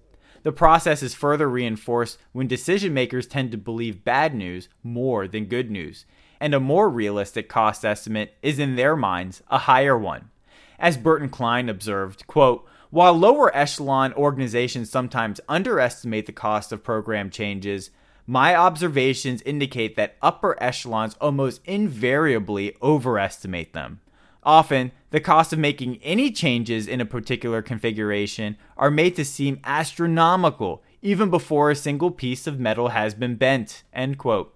[0.43, 5.45] The process is further reinforced when decision makers tend to believe bad news more than
[5.45, 6.05] good news,
[6.39, 10.31] and a more realistic cost estimate is in their minds a higher one.
[10.79, 17.29] As Burton Klein observed, quote, while lower echelon organizations sometimes underestimate the cost of program
[17.29, 17.91] changes,
[18.25, 23.99] my observations indicate that upper echelons almost invariably overestimate them.
[24.43, 29.59] Often, the cost of making any changes in a particular configuration are made to seem
[29.63, 33.83] astronomical even before a single piece of metal has been bent.
[33.93, 34.55] End quote.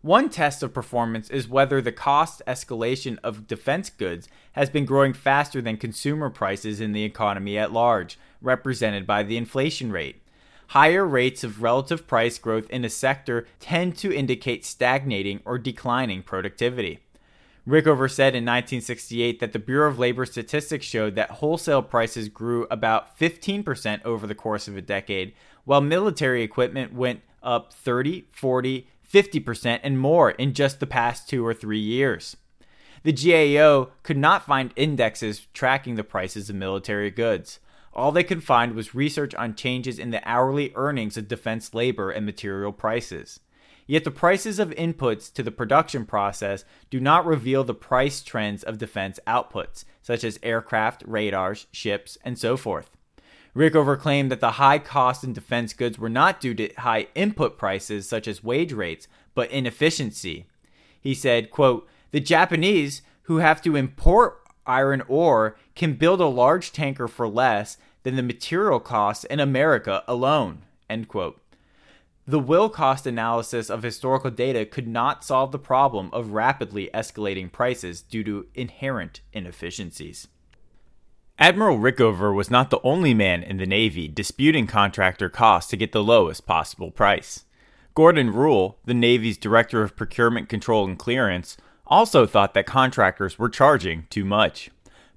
[0.00, 5.12] One test of performance is whether the cost escalation of defense goods has been growing
[5.12, 10.22] faster than consumer prices in the economy at large, represented by the inflation rate.
[10.68, 16.22] Higher rates of relative price growth in a sector tend to indicate stagnating or declining
[16.22, 16.98] productivity.
[17.66, 22.66] Rickover said in 1968 that the Bureau of Labor Statistics showed that wholesale prices grew
[22.70, 25.32] about 15% over the course of a decade,
[25.64, 31.46] while military equipment went up 30, 40, 50%, and more in just the past two
[31.46, 32.36] or three years.
[33.04, 37.58] The GAO could not find indexes tracking the prices of military goods
[37.98, 42.10] all they could find was research on changes in the hourly earnings of defense labor
[42.12, 43.40] and material prices.
[43.88, 48.62] Yet the prices of inputs to the production process do not reveal the price trends
[48.62, 52.90] of defense outputs, such as aircraft, radars, ships, and so forth.
[53.56, 57.58] Rickover claimed that the high cost in defense goods were not due to high input
[57.58, 60.46] prices such as wage rates, but inefficiency.
[61.00, 66.72] He said, quote, The Japanese, who have to import iron ore, can build a large
[66.72, 70.62] tanker for less than the material costs in America alone.
[70.88, 71.40] End quote.
[72.26, 77.50] The will cost analysis of historical data could not solve the problem of rapidly escalating
[77.50, 80.28] prices due to inherent inefficiencies.
[81.38, 85.92] Admiral Rickover was not the only man in the Navy disputing contractor costs to get
[85.92, 87.44] the lowest possible price.
[87.94, 93.48] Gordon Rule, the Navy's Director of Procurement Control and Clearance, also thought that contractors were
[93.48, 94.70] charging too much.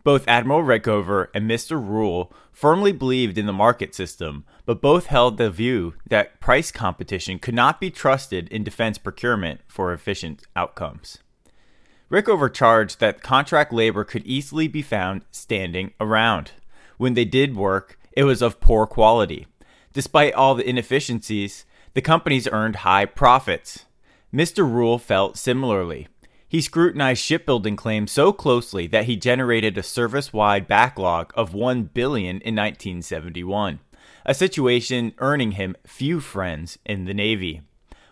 [0.04, 1.74] Both Admiral Rickover and Mr.
[1.74, 7.38] Rule firmly believed in the market system, but both held the view that price competition
[7.38, 11.20] could not be trusted in defense procurement for efficient outcomes.
[12.12, 16.52] Rickover charged that contract labor could easily be found standing around.
[16.98, 19.48] When they did work, it was of poor quality.
[19.94, 23.86] Despite all the inefficiencies, the companies earned high profits.
[24.34, 24.60] Mr.
[24.60, 26.08] Rule felt similarly.
[26.52, 32.42] He scrutinized shipbuilding claims so closely that he generated a service-wide backlog of 1 billion
[32.42, 33.80] in 1971,
[34.26, 37.62] a situation earning him few friends in the Navy.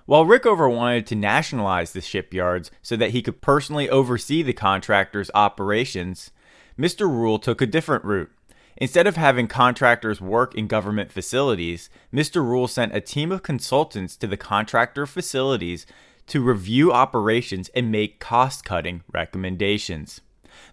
[0.06, 5.30] While Rickover wanted to nationalize the shipyards so that he could personally oversee the contractor's
[5.34, 6.32] operations,
[6.80, 7.10] Mr.
[7.10, 8.32] Rule took a different route.
[8.78, 12.42] Instead of having contractors work in government facilities, Mr.
[12.42, 15.86] Rule sent a team of consultants to the contractor facilities
[16.30, 20.22] to review operations and make cost cutting recommendations.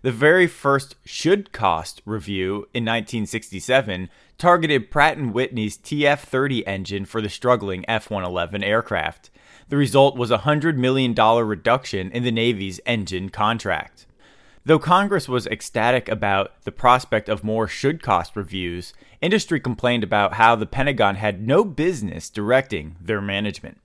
[0.03, 7.21] The very first should cost review in 1967 targeted Pratt & Whitney's TF-30 engine for
[7.21, 9.31] the struggling F-111 aircraft.
[9.69, 14.07] The result was a $100 million reduction in the Navy's engine contract.
[14.65, 20.35] Though Congress was ecstatic about the prospect of more should cost reviews, industry complained about
[20.35, 23.79] how the Pentagon had no business directing their management.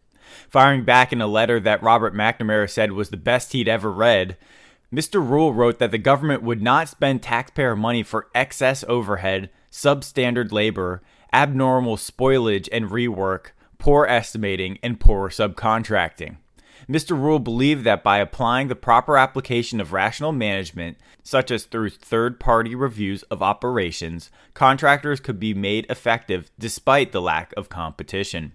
[0.50, 4.38] Firing back in a letter that Robert McNamara said was the best he'd ever read,
[4.94, 5.26] Mr.
[5.26, 11.02] Rule wrote that the government would not spend taxpayer money for excess overhead, substandard labor,
[11.32, 16.36] abnormal spoilage and rework, poor estimating, and poor subcontracting.
[16.90, 17.12] Mr.
[17.12, 22.38] Rule believed that by applying the proper application of rational management, such as through third
[22.38, 28.52] party reviews of operations, contractors could be made effective despite the lack of competition.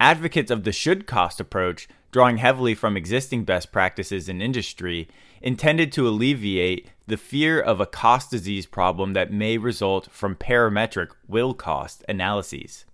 [0.00, 5.06] Advocates of the should cost approach, drawing heavily from existing best practices in industry,
[5.42, 11.08] intended to alleviate the fear of a cost disease problem that may result from parametric
[11.28, 12.86] will cost analyses.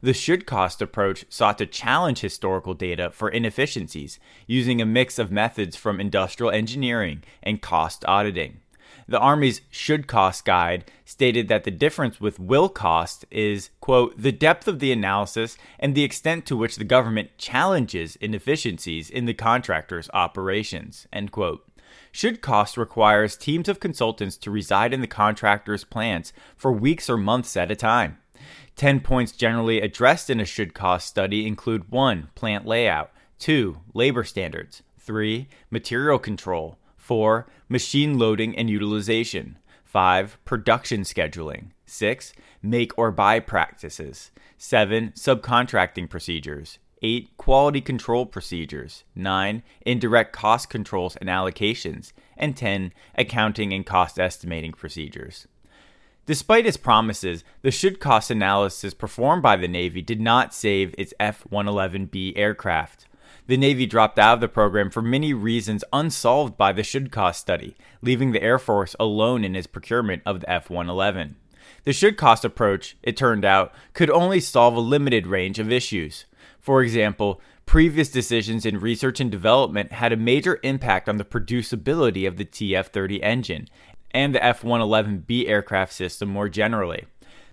[0.00, 5.30] The should cost approach sought to challenge historical data for inefficiencies using a mix of
[5.30, 8.60] methods from industrial engineering and cost auditing.
[9.08, 14.32] The Army's should cost guide stated that the difference with will cost is, quote, the
[14.32, 19.32] depth of the analysis and the extent to which the government challenges inefficiencies in the
[19.32, 21.66] contractor's operations, end quote.
[22.12, 27.16] Should cost requires teams of consultants to reside in the contractor's plants for weeks or
[27.16, 28.18] months at a time.
[28.76, 32.28] 10 points generally addressed in a should cost study include 1.
[32.34, 33.78] Plant layout, 2.
[33.94, 35.48] Labor standards, 3.
[35.70, 36.77] Material control,
[37.08, 37.46] 4.
[37.70, 40.36] Machine loading and utilization, 5.
[40.44, 42.34] Production scheduling, 6.
[42.62, 45.12] Make or buy practices, 7.
[45.16, 47.34] Subcontracting procedures, 8.
[47.38, 49.62] Quality control procedures, 9.
[49.86, 52.92] Indirect cost controls and allocations, and 10.
[53.14, 55.48] Accounting and cost estimating procedures.
[56.26, 61.14] Despite its promises, the should cost analysis performed by the Navy did not save its
[61.18, 63.07] F 111B aircraft.
[63.48, 67.40] The Navy dropped out of the program for many reasons unsolved by the should cost
[67.40, 71.34] study, leaving the Air Force alone in its procurement of the F 111.
[71.84, 76.26] The should cost approach, it turned out, could only solve a limited range of issues.
[76.60, 82.28] For example, previous decisions in research and development had a major impact on the producibility
[82.28, 83.68] of the TF 30 engine,
[84.10, 87.06] and the F 111B aircraft system more generally.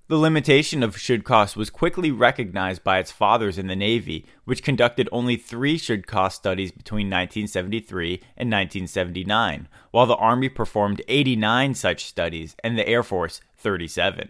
[0.07, 4.61] The limitation of should cost was quickly recognized by its fathers in the Navy, which
[4.61, 11.73] conducted only three should cost studies between 1973 and 1979, while the Army performed 89
[11.73, 14.29] such studies and the Air Force 37.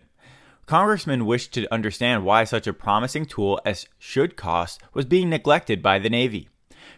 [0.66, 5.84] Congressmen wished to understand why such a promising tool as should cost was being neglected
[5.84, 6.48] by the Navy.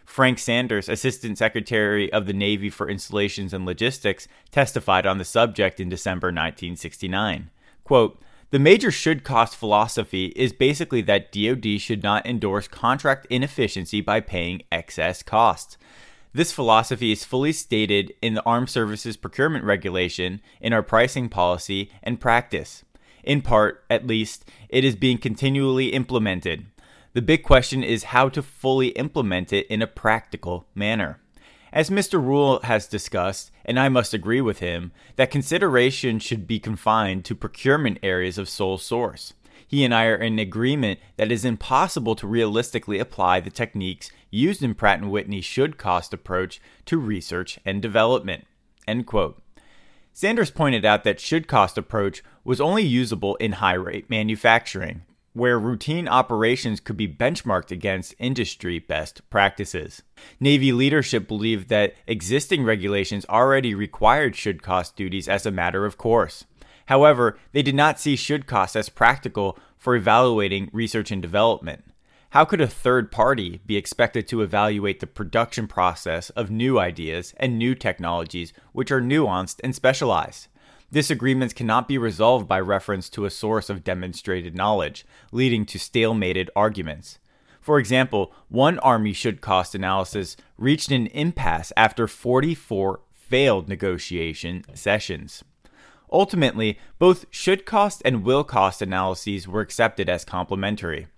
[0.04, 5.80] Frank Sanders, Assistant Secretary of the Navy for Installations and Logistics, testified on the subject
[5.80, 7.50] in December 1969.
[7.82, 14.00] Quote, the major should cost philosophy is basically that DoD should not endorse contract inefficiency
[14.00, 15.76] by paying excess costs.
[16.32, 21.90] This philosophy is fully stated in the Armed Services Procurement Regulation, in our pricing policy
[22.02, 22.84] and practice.
[23.22, 26.66] In part, at least, it is being continually implemented.
[27.12, 31.20] The big question is how to fully implement it in a practical manner.
[31.72, 32.14] As Mr.
[32.14, 37.34] Rule has discussed, and I must agree with him, that consideration should be confined to
[37.34, 39.34] procurement areas of sole source.
[39.66, 44.10] He and I are in agreement that it is impossible to realistically apply the techniques
[44.30, 48.46] used in Pratt & Whitney's should cost approach to research and development.
[48.86, 49.42] End quote.
[50.14, 55.02] Sanders pointed out that should cost approach was only usable in high rate manufacturing
[55.32, 60.02] where routine operations could be benchmarked against industry best practices.
[60.40, 65.98] Navy leadership believed that existing regulations already required should cost duties as a matter of
[65.98, 66.44] course.
[66.86, 71.84] However, they did not see should costs as practical for evaluating research and development.
[72.30, 77.32] How could a third party be expected to evaluate the production process of new ideas
[77.38, 80.48] and new technologies which are nuanced and specialized?
[80.90, 86.48] Disagreements cannot be resolved by reference to a source of demonstrated knowledge, leading to stalemated
[86.56, 87.18] arguments.
[87.60, 95.44] For example, one Army should cost analysis reached an impasse after 44 failed negotiation sessions.
[96.10, 101.08] Ultimately, both should cost and will cost analyses were accepted as complementary.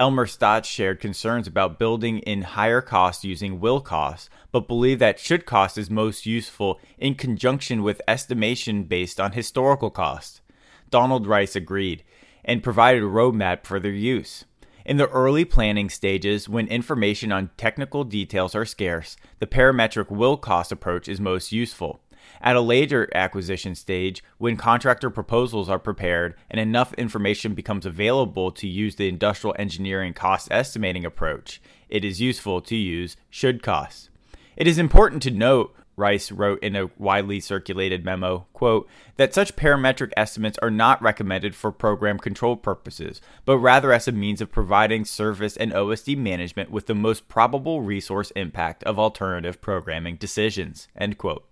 [0.00, 5.20] Elmer Staats shared concerns about building in higher cost using will cost, but believed that
[5.20, 10.40] should cost is most useful in conjunction with estimation based on historical cost.
[10.88, 12.02] Donald Rice agreed
[12.46, 14.46] and provided a roadmap for their use.
[14.86, 20.38] In the early planning stages, when information on technical details are scarce, the parametric will
[20.38, 22.00] cost approach is most useful.
[22.40, 28.50] At a later acquisition stage, when contractor proposals are prepared and enough information becomes available
[28.52, 34.10] to use the industrial engineering cost estimating approach, it is useful to use should cost.
[34.56, 39.54] It is important to note Rice wrote in a widely circulated memo, quote, that such
[39.54, 44.50] parametric estimates are not recommended for program control purposes, but rather as a means of
[44.50, 50.88] providing service and OSD management with the most probable resource impact of alternative programming decisions,
[50.96, 51.46] end quote.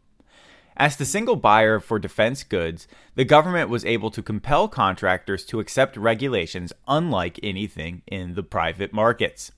[0.79, 5.59] As the single buyer for defense goods, the government was able to compel contractors to
[5.59, 9.51] accept regulations unlike anything in the private markets.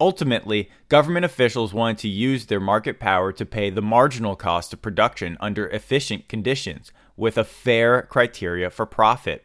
[0.00, 4.80] Ultimately, government officials wanted to use their market power to pay the marginal cost of
[4.80, 9.44] production under efficient conditions with a fair criteria for profit.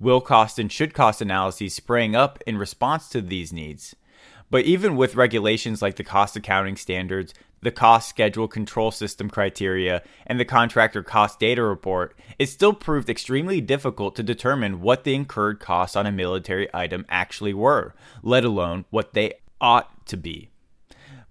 [0.00, 3.94] Will cost and should cost analyses sprang up in response to these needs.
[4.50, 10.02] But even with regulations like the cost accounting standards, the cost schedule control system criteria,
[10.26, 15.14] and the contractor cost data report, it still proved extremely difficult to determine what the
[15.14, 20.50] incurred costs on a military item actually were, let alone what they ought to be.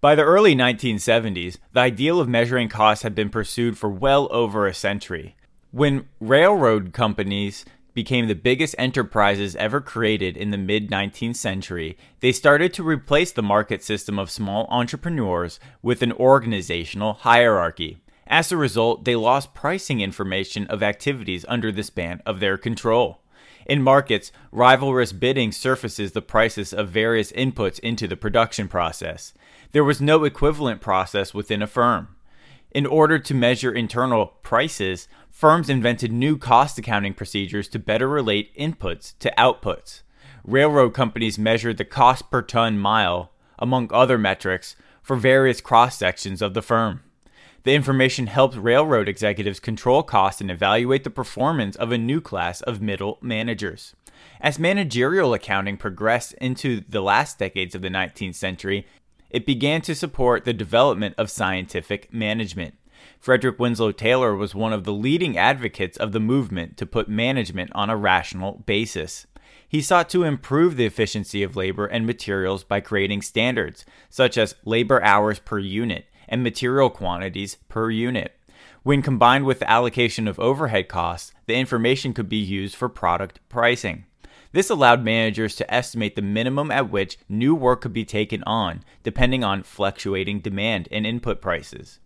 [0.01, 4.67] By the early 1970s, the ideal of measuring costs had been pursued for well over
[4.67, 5.37] a century.
[5.71, 7.63] When railroad companies
[7.93, 13.31] became the biggest enterprises ever created in the mid 19th century, they started to replace
[13.31, 17.99] the market system of small entrepreneurs with an organizational hierarchy.
[18.27, 23.19] As a result, they lost pricing information of activities under the span of their control.
[23.65, 29.33] In markets, rivalrous bidding surfaces the prices of various inputs into the production process.
[29.71, 32.09] There was no equivalent process within a firm.
[32.73, 38.55] In order to measure internal prices, firms invented new cost accounting procedures to better relate
[38.57, 40.01] inputs to outputs.
[40.43, 46.41] Railroad companies measured the cost per ton mile, among other metrics, for various cross sections
[46.41, 47.01] of the firm.
[47.61, 52.61] The information helped railroad executives control costs and evaluate the performance of a new class
[52.61, 53.95] of middle managers.
[54.41, 58.87] As managerial accounting progressed into the last decades of the 19th century,
[59.33, 62.75] it began to support the development of scientific management.
[63.19, 67.71] Frederick Winslow Taylor was one of the leading advocates of the movement to put management
[67.73, 69.25] on a rational basis.
[69.67, 74.55] He sought to improve the efficiency of labor and materials by creating standards, such as
[74.63, 78.37] labor hours per unit and material quantities per unit.
[78.83, 83.39] When combined with the allocation of overhead costs, the information could be used for product
[83.49, 84.05] pricing.
[84.53, 88.83] This allowed managers to estimate the minimum at which new work could be taken on,
[89.01, 91.99] depending on fluctuating demand and input prices.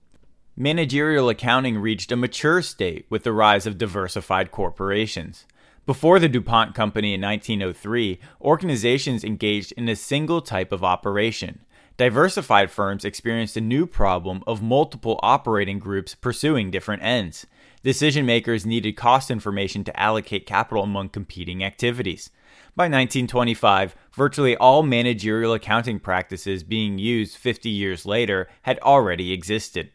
[0.56, 5.46] Managerial accounting reached a mature state with the rise of diversified corporations.
[5.86, 11.60] Before the DuPont Company in 1903, organizations engaged in a single type of operation.
[11.98, 17.46] Diversified firms experienced a new problem of multiple operating groups pursuing different ends.
[17.84, 22.30] Decision makers needed cost information to allocate capital among competing activities.
[22.78, 29.90] By 1925, virtually all managerial accounting practices being used 50 years later had already existed.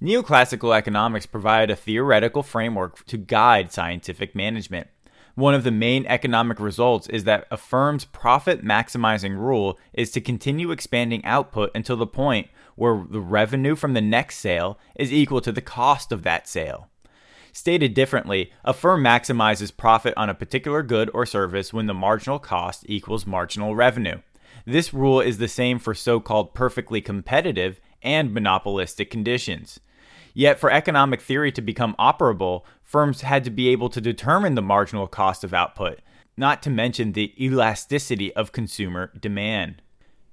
[0.00, 4.86] Neoclassical economics provided a theoretical framework to guide scientific management.
[5.34, 10.20] One of the main economic results is that a firm's profit maximizing rule is to
[10.20, 12.46] continue expanding output until the point
[12.76, 16.88] where the revenue from the next sale is equal to the cost of that sale.
[17.52, 22.38] Stated differently, a firm maximizes profit on a particular good or service when the marginal
[22.38, 24.20] cost equals marginal revenue.
[24.64, 29.80] This rule is the same for so called perfectly competitive and monopolistic conditions.
[30.32, 34.62] Yet, for economic theory to become operable, firms had to be able to determine the
[34.62, 36.00] marginal cost of output,
[36.38, 39.82] not to mention the elasticity of consumer demand.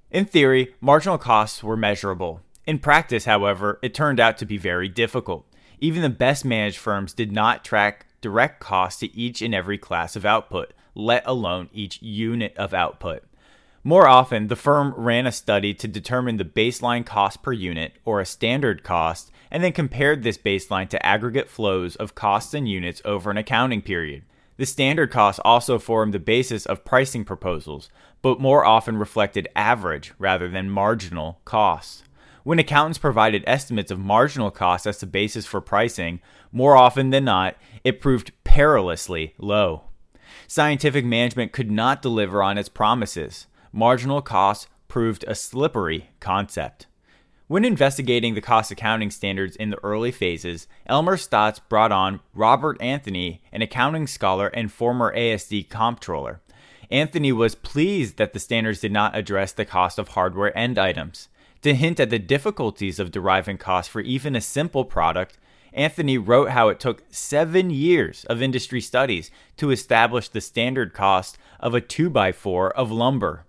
[0.10, 2.40] In theory, marginal costs were measurable.
[2.66, 5.46] In practice, however, it turned out to be very difficult.
[5.80, 10.16] Even the best managed firms did not track direct costs to each and every class
[10.16, 13.24] of output, let alone each unit of output.
[13.84, 18.20] More often, the firm ran a study to determine the baseline cost per unit, or
[18.20, 23.02] a standard cost, and then compared this baseline to aggregate flows of costs and units
[23.06, 24.24] over an accounting period.
[24.58, 27.90] The standard cost also formed the basis of pricing proposals,
[28.22, 32.04] but more often reflected average rather than marginal costs.
[32.44, 36.22] When accountants provided estimates of marginal costs as the basis for pricing,
[36.52, 39.84] more often than not, it proved perilously low.
[40.48, 46.88] Scientific management could not deliver on its promises marginal costs proved a slippery concept.
[47.48, 52.80] When investigating the cost accounting standards in the early phases, Elmer Staats brought on Robert
[52.80, 56.42] Anthony, an accounting scholar and former ASD comptroller.
[56.92, 61.28] Anthony was pleased that the standards did not address the cost of hardware end items.
[61.64, 65.38] To hint at the difficulties of deriving costs for even a simple product,
[65.74, 71.38] Anthony wrote how it took seven years of industry studies to establish the standard cost
[71.60, 73.46] of a 2x4 of lumber.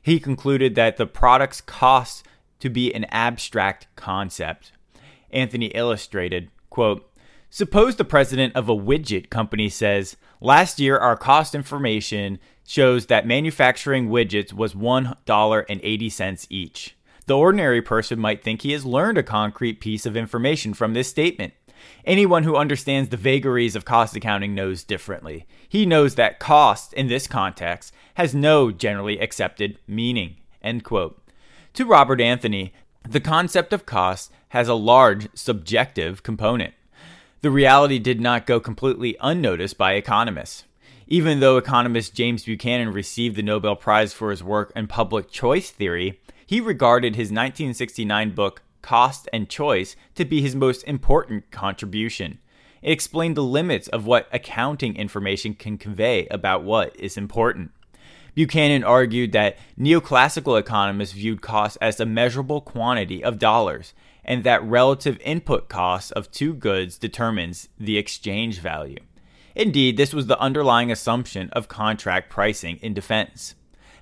[0.00, 2.24] He concluded that the product's cost
[2.60, 4.72] to be an abstract concept.
[5.30, 7.06] Anthony illustrated, quote,
[7.50, 13.26] Suppose the president of a widget company says, Last year, our cost information shows that
[13.26, 16.96] manufacturing widgets was $1.80 each.
[17.30, 21.06] The ordinary person might think he has learned a concrete piece of information from this
[21.06, 21.54] statement.
[22.04, 25.46] Anyone who understands the vagaries of cost accounting knows differently.
[25.68, 30.38] He knows that cost, in this context, has no generally accepted meaning.
[30.60, 31.22] End quote.
[31.74, 32.72] To Robert Anthony,
[33.08, 36.74] the concept of cost has a large subjective component.
[37.42, 40.64] The reality did not go completely unnoticed by economists.
[41.06, 45.70] Even though economist James Buchanan received the Nobel Prize for his work on public choice
[45.70, 46.18] theory,
[46.50, 52.40] he regarded his 1969 book, Cost and Choice, to be his most important contribution.
[52.82, 57.70] It explained the limits of what accounting information can convey about what is important.
[58.34, 63.94] Buchanan argued that neoclassical economists viewed cost as a measurable quantity of dollars,
[64.24, 68.98] and that relative input costs of two goods determines the exchange value.
[69.54, 73.54] Indeed, this was the underlying assumption of contract pricing in defense.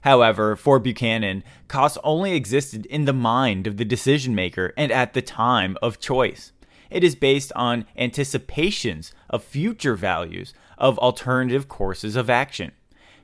[0.09, 5.13] However, for Buchanan, cost only existed in the mind of the decision maker and at
[5.13, 6.51] the time of choice.
[6.89, 12.73] It is based on anticipations of future values of alternative courses of action.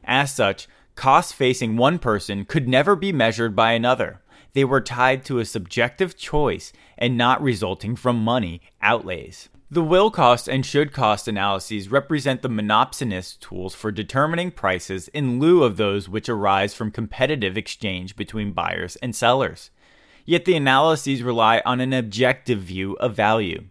[0.04, 4.20] As such, costs facing one person could never be measured by another.
[4.52, 9.48] They were tied to a subjective choice and not resulting from money outlays.
[9.74, 15.40] The will cost and should cost analyses represent the monopsonist tools for determining prices in
[15.40, 19.72] lieu of those which arise from competitive exchange between buyers and sellers.
[20.24, 23.64] Yet the analyses rely on an objective view of value.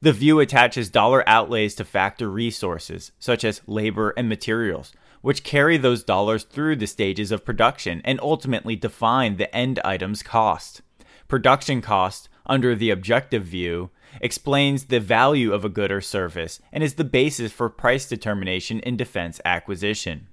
[0.00, 5.76] The view attaches dollar outlays to factor resources, such as labor and materials, which carry
[5.76, 10.82] those dollars through the stages of production and ultimately define the end item's cost.
[11.26, 13.90] Production cost, under the objective view,
[14.20, 18.80] explains the value of a good or service, and is the basis for price determination
[18.80, 20.28] in defense acquisition.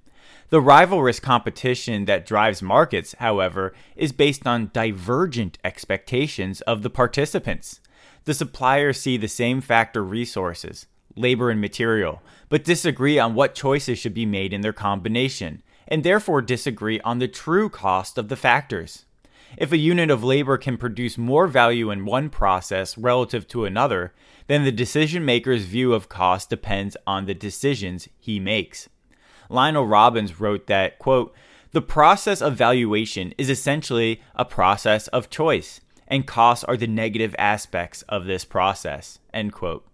[0.50, 7.80] The rivalrous competition that drives markets, however, is based on divergent expectations of the participants.
[8.24, 10.86] The suppliers see the same factor resources,
[11.16, 16.02] labor and material, but disagree on what choices should be made in their combination, and
[16.02, 19.04] therefore disagree on the true cost of the factors.
[19.56, 24.12] If a unit of labor can produce more value in one process relative to another,
[24.46, 28.88] then the decision maker's view of cost depends on the decisions he makes.
[29.48, 31.34] Lionel Robbins wrote that, quote,
[31.72, 37.34] the process of valuation is essentially a process of choice, and costs are the negative
[37.38, 39.20] aspects of this process.
[39.32, 39.86] End quote.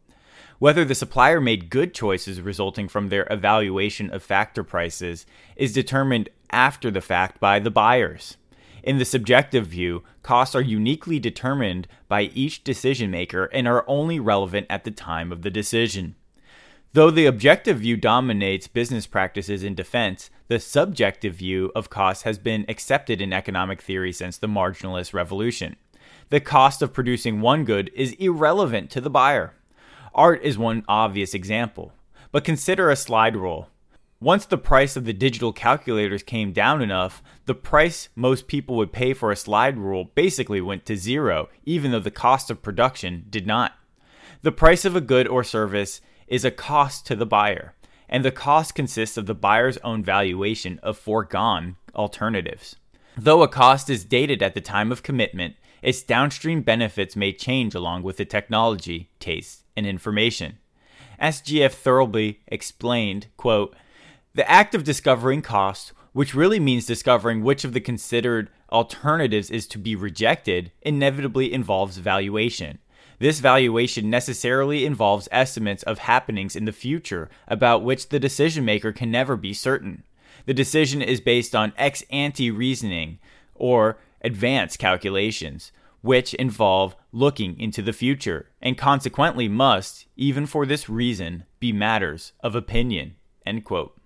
[0.59, 6.30] Whether the supplier made good choices resulting from their evaluation of factor prices is determined
[6.50, 8.38] after the fact by the buyers.
[8.87, 14.20] In the subjective view, costs are uniquely determined by each decision maker and are only
[14.20, 16.14] relevant at the time of the decision.
[16.93, 22.39] Though the objective view dominates business practices in defense, the subjective view of costs has
[22.39, 25.74] been accepted in economic theory since the marginalist revolution.
[26.30, 29.55] The cost of producing one good is irrelevant to the buyer.
[30.14, 31.93] Art is one obvious example,
[32.30, 33.68] but consider a slide rule.
[34.20, 38.90] Once the price of the digital calculators came down enough, the price most people would
[38.90, 43.26] pay for a slide rule basically went to zero, even though the cost of production
[43.28, 43.74] did not.
[44.40, 47.74] The price of a good or service is a cost to the buyer,
[48.08, 52.76] and the cost consists of the buyer's own valuation of foregone alternatives.
[53.18, 57.74] Though a cost is dated at the time of commitment, its downstream benefits may change
[57.74, 60.58] along with the technology, taste, and information.
[61.20, 61.74] SGF G.F.
[61.74, 63.74] Thirlby explained, quote,
[64.37, 69.66] the act of discovering cost, which really means discovering which of the considered alternatives is
[69.66, 72.78] to be rejected, inevitably involves valuation.
[73.18, 78.93] This valuation necessarily involves estimates of happenings in the future about which the decision maker
[78.93, 80.03] can never be certain.
[80.45, 83.18] The decision is based on ex ante reasoning
[83.55, 85.72] or advanced calculations,
[86.03, 92.32] which involve looking into the future, and consequently must, even for this reason, be matters
[92.41, 93.14] of opinion.
[93.47, 93.97] End quote.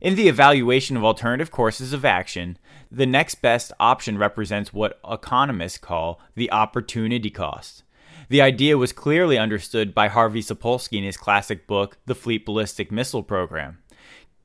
[0.00, 2.56] In the evaluation of alternative courses of action,
[2.90, 7.82] the next best option represents what economists call the opportunity cost.
[8.28, 12.92] The idea was clearly understood by Harvey Sapolsky in his classic book, The Fleet Ballistic
[12.92, 13.78] Missile Program.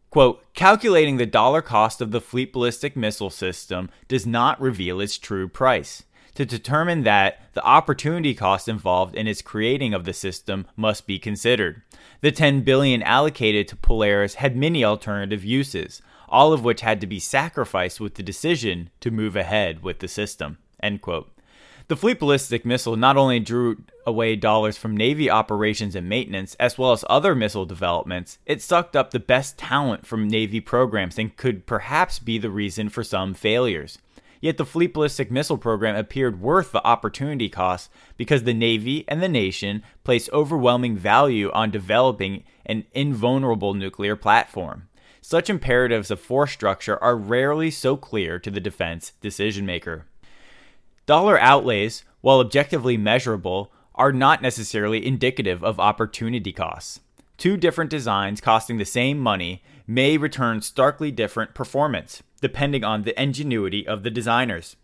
[0.09, 5.19] Quote, calculating the dollar cost of the Fleet Ballistic Missile System does not reveal its
[5.19, 6.03] true price.
[6.35, 11.19] To determine that, the opportunity cost involved in its creating of the system must be
[11.19, 11.83] considered.
[12.21, 17.07] The 10 billion allocated to Polaris had many alternative uses, all of which had to
[17.07, 20.57] be sacrificed with the decision to move ahead with the system.
[20.81, 21.29] End quote.
[21.87, 26.77] The Fleet Ballistic Missile not only drew away dollars from Navy operations and maintenance, as
[26.77, 31.35] well as other missile developments, it sucked up the best talent from Navy programs and
[31.35, 33.99] could perhaps be the reason for some failures.
[34.43, 39.23] Yet the Fleet Ballistic Missile program appeared worth the opportunity cost because the Navy and
[39.23, 44.89] the nation placed overwhelming value on developing an invulnerable nuclear platform.
[45.21, 50.07] Such imperatives of force structure are rarely so clear to the defense decision maker.
[51.05, 56.99] Dollar outlays, while objectively measurable, are not necessarily indicative of opportunity costs.
[57.37, 63.19] Two different designs costing the same money may return starkly different performance, depending on the
[63.19, 64.75] ingenuity of the designers.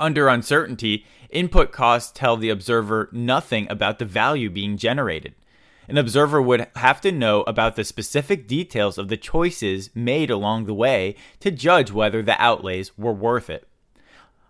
[0.00, 5.34] Under uncertainty, input costs tell the observer nothing about the value being generated.
[5.86, 10.64] An observer would have to know about the specific details of the choices made along
[10.64, 13.68] the way to judge whether the outlays were worth it.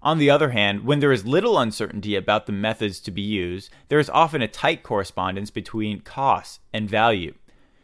[0.01, 3.69] On the other hand, when there is little uncertainty about the methods to be used,
[3.89, 7.35] there is often a tight correspondence between cost and value.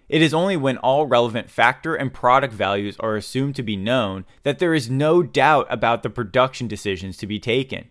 [0.08, 4.24] It is only when all relevant factor and product values are assumed to be known
[4.42, 7.90] that there is no doubt about the production decisions to be taken.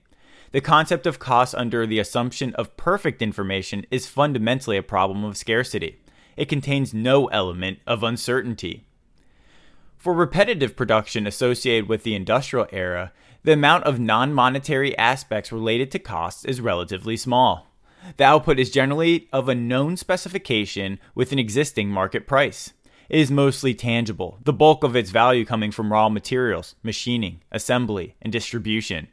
[0.51, 5.37] The concept of cost under the assumption of perfect information is fundamentally a problem of
[5.37, 5.99] scarcity.
[6.35, 8.87] It contains no element of uncertainty.
[9.97, 13.11] For repetitive production associated with the industrial era,
[13.43, 17.67] the amount of non monetary aspects related to costs is relatively small.
[18.17, 22.73] The output is generally of a known specification with an existing market price.
[23.09, 28.15] It is mostly tangible, the bulk of its value coming from raw materials, machining, assembly,
[28.21, 29.07] and distribution.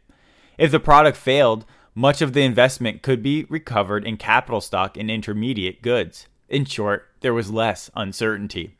[0.59, 1.65] If the product failed,
[1.95, 6.27] much of the investment could be recovered in capital stock and intermediate goods.
[6.49, 8.77] In short, there was less uncertainty.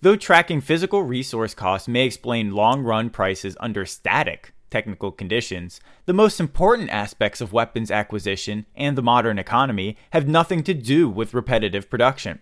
[0.00, 6.12] Though tracking physical resource costs may explain long run prices under static technical conditions, the
[6.12, 11.34] most important aspects of weapons acquisition and the modern economy have nothing to do with
[11.34, 12.40] repetitive production.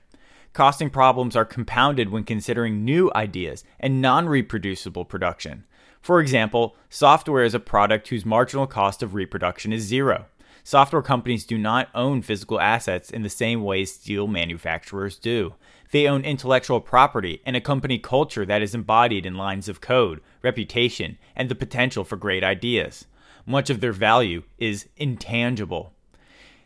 [0.52, 5.64] Costing problems are compounded when considering new ideas and non reproducible production.
[6.00, 10.26] For example, software is a product whose marginal cost of reproduction is zero.
[10.64, 15.54] Software companies do not own physical assets in the same way steel manufacturers do.
[15.90, 20.20] They own intellectual property and a company culture that is embodied in lines of code,
[20.42, 23.06] reputation, and the potential for great ideas.
[23.46, 25.92] Much of their value is intangible.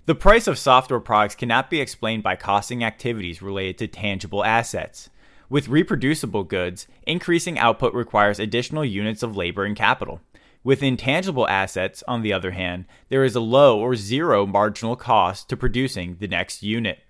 [0.07, 5.09] The price of software products cannot be explained by costing activities related to tangible assets.
[5.49, 10.21] With reproducible goods, increasing output requires additional units of labor and capital.
[10.65, 15.49] With intangible assets, on the other hand, there is a low or zero marginal cost
[15.51, 17.01] to producing the next unit.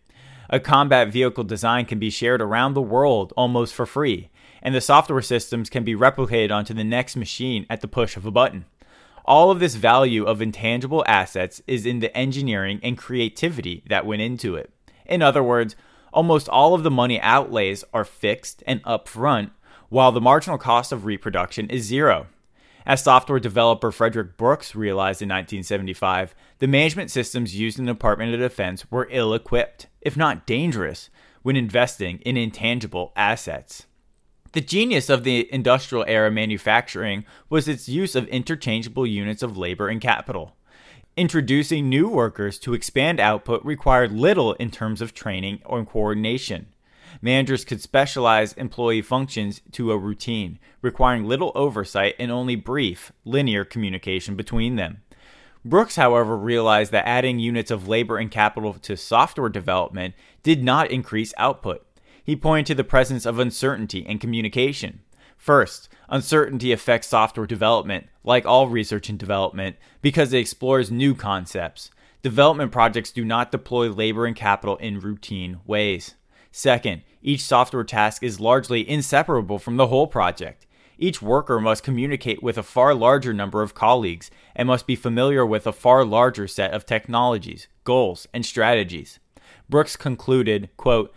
[0.54, 4.28] A combat vehicle design can be shared around the world almost for free,
[4.60, 8.26] and the software systems can be replicated onto the next machine at the push of
[8.26, 8.66] a button.
[9.24, 14.20] All of this value of intangible assets is in the engineering and creativity that went
[14.20, 14.70] into it.
[15.06, 15.74] In other words,
[16.12, 19.52] almost all of the money outlays are fixed and upfront,
[19.88, 22.26] while the marginal cost of reproduction is zero.
[22.84, 28.34] As software developer Frederick Brooks realized in 1975, the management systems used in the Department
[28.34, 31.08] of Defense were ill equipped, if not dangerous,
[31.42, 33.86] when investing in intangible assets.
[34.52, 39.88] The genius of the industrial era manufacturing was its use of interchangeable units of labor
[39.88, 40.56] and capital.
[41.16, 46.66] Introducing new workers to expand output required little in terms of training or coordination.
[47.20, 53.64] Managers could specialize employee functions to a routine, requiring little oversight and only brief, linear
[53.64, 55.02] communication between them.
[55.64, 60.90] Brooks, however, realized that adding units of labor and capital to software development did not
[60.90, 61.86] increase output.
[62.24, 65.00] He pointed to the presence of uncertainty in communication.
[65.36, 71.90] First, uncertainty affects software development, like all research and development, because it explores new concepts.
[72.22, 76.14] Development projects do not deploy labor and capital in routine ways.
[76.52, 80.66] Second, each software task is largely inseparable from the whole project.
[80.98, 85.44] Each worker must communicate with a far larger number of colleagues and must be familiar
[85.44, 89.18] with a far larger set of technologies, goals, and strategies.
[89.68, 91.12] Brooks concluded, quote,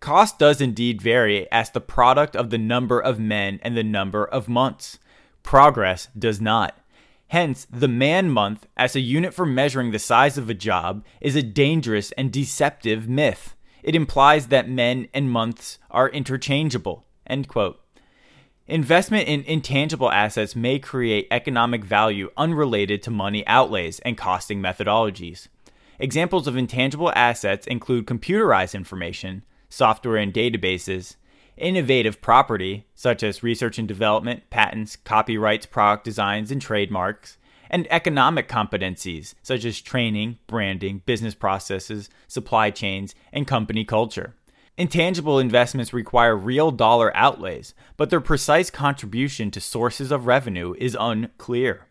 [0.00, 4.24] Cost does indeed vary as the product of the number of men and the number
[4.24, 4.98] of months.
[5.42, 6.76] Progress does not.
[7.28, 11.36] Hence, the man month as a unit for measuring the size of a job is
[11.36, 13.54] a dangerous and deceptive myth.
[13.82, 17.04] It implies that men and months are interchangeable.
[17.26, 17.80] End quote.
[18.66, 25.48] Investment in intangible assets may create economic value unrelated to money outlays and costing methodologies.
[25.98, 31.16] Examples of intangible assets include computerized information, software and databases,
[31.56, 37.36] innovative property, such as research and development, patents, copyrights, product designs, and trademarks,
[37.70, 44.34] and economic competencies, such as training, branding, business processes, supply chains, and company culture.
[44.76, 50.96] Intangible investments require real dollar outlays, but their precise contribution to sources of revenue is
[50.98, 51.86] unclear.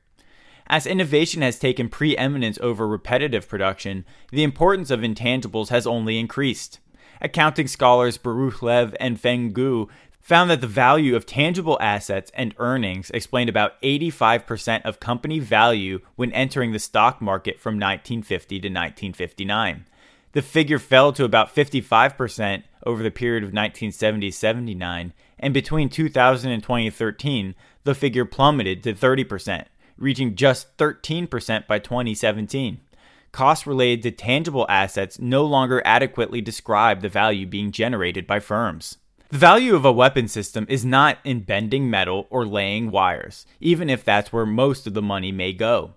[0.68, 6.80] As innovation has taken preeminence over repetitive production, the importance of intangibles has only increased.
[7.22, 9.88] Accounting scholars Baruch Lev and Feng Gu
[10.30, 16.02] found that the value of tangible assets and earnings explained about 85% of company value
[16.18, 19.86] when entering the stock market from 1950 to 1959.
[20.34, 26.52] The figure fell to about 55% over the period of 1970 79, and between 2000
[26.52, 29.66] and 2013, the figure plummeted to 30%,
[29.98, 32.80] reaching just 13% by 2017.
[33.32, 39.00] Costs related to tangible assets no longer adequately describe the value being generated by firms.
[39.30, 43.88] The value of a weapon system is not in bending metal or laying wires, even
[43.88, 45.94] if that's where most of the money may go.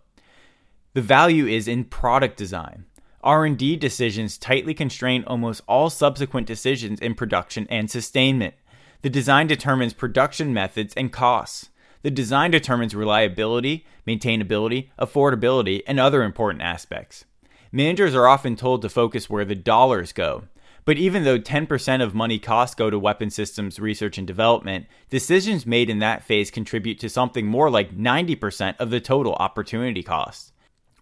[0.92, 2.84] The value is in product design.
[3.24, 8.52] R&D decisions tightly constrain almost all subsequent decisions in production and sustainment.
[9.00, 11.70] The design determines production methods and costs.
[12.02, 17.24] The design determines reliability, maintainability, affordability, and other important aspects.
[17.70, 20.48] Managers are often told to focus where the dollars go.
[20.84, 25.64] But even though 10% of money costs go to weapon systems research and development, decisions
[25.64, 30.52] made in that phase contribute to something more like 90% of the total opportunity cost.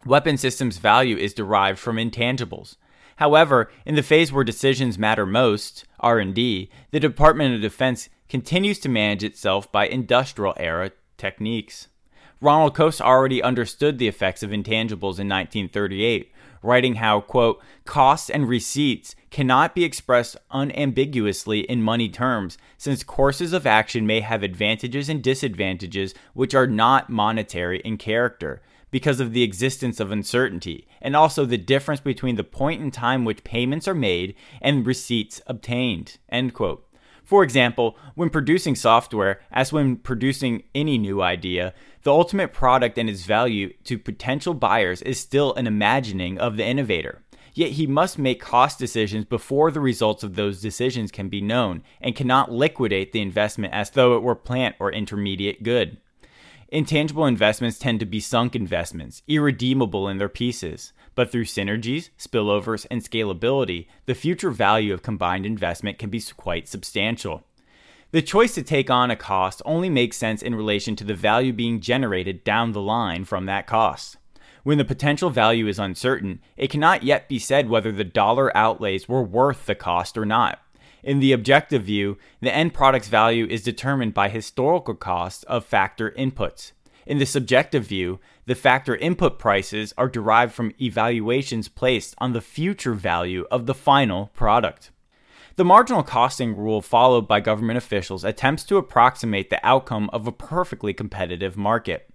[0.05, 2.77] Weapon systems value is derived from intangibles.
[3.17, 8.89] However, in the phase where decisions matter most, R&D, the Department of Defense continues to
[8.89, 11.89] manage itself by industrial era techniques.
[12.41, 18.49] Ronald Coase already understood the effects of intangibles in 1938, writing how, quote, costs and
[18.49, 25.09] receipts cannot be expressed unambiguously in money terms, since courses of action may have advantages
[25.09, 28.61] and disadvantages which are not monetary in character
[28.91, 33.25] because of the existence of uncertainty, and also the difference between the point in time
[33.25, 36.19] which payments are made and receipts obtained.
[37.23, 41.73] For example, when producing software, as when producing any new idea,
[42.03, 46.67] the ultimate product and its value to potential buyers is still an imagining of the
[46.67, 47.23] innovator.
[47.55, 51.83] Yet he must make cost decisions before the results of those decisions can be known
[52.01, 55.99] and cannot liquidate the investment as though it were plant or intermediate good.
[56.73, 60.93] Intangible investments tend to be sunk investments, irredeemable in their pieces.
[61.17, 66.69] But through synergies, spillovers, and scalability, the future value of combined investment can be quite
[66.69, 67.43] substantial.
[68.13, 71.53] The choice to take on a cost only makes sense in relation to the value
[71.53, 74.17] being generated down the line from that cost.
[74.63, 79.09] When the potential value is uncertain, it cannot yet be said whether the dollar outlays
[79.09, 80.61] were worth the cost or not.
[81.03, 86.11] In the objective view, the end product's value is determined by historical costs of factor
[86.11, 86.73] inputs.
[87.07, 92.43] In the subjective view, the factor input prices are derived from evaluations placed on the
[92.43, 94.91] future value of the final product.
[95.57, 100.33] The marginal costing rule followed by government officials attempts to approximate the outcome of a
[100.33, 102.10] perfectly competitive market.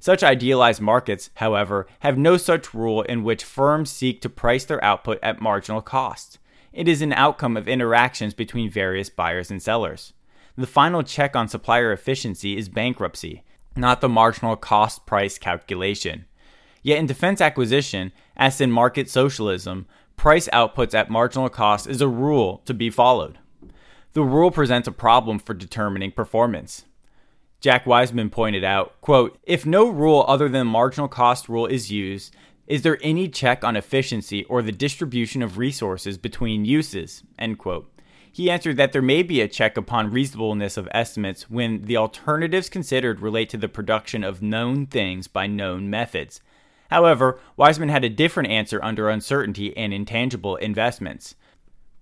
[0.00, 4.82] Such idealized markets, however, have no such rule in which firms seek to price their
[4.82, 6.38] output at marginal cost.
[6.72, 10.12] It is an outcome of interactions between various buyers and sellers.
[10.56, 13.42] The final check on supplier efficiency is bankruptcy,
[13.76, 16.26] not the marginal cost price calculation.
[16.82, 19.86] Yet in defense acquisition, as in market socialism,
[20.16, 23.38] price outputs at marginal cost is a rule to be followed.
[24.12, 26.84] The rule presents a problem for determining performance.
[27.60, 32.34] Jack Wiseman pointed out, quote, if no rule other than marginal cost rule is used,
[32.68, 37.24] is there any check on efficiency or the distribution of resources between uses?
[37.38, 37.90] End quote.
[38.30, 42.68] He answered that there may be a check upon reasonableness of estimates when the alternatives
[42.68, 46.40] considered relate to the production of known things by known methods.
[46.90, 51.34] However, Wiseman had a different answer under uncertainty and intangible investments.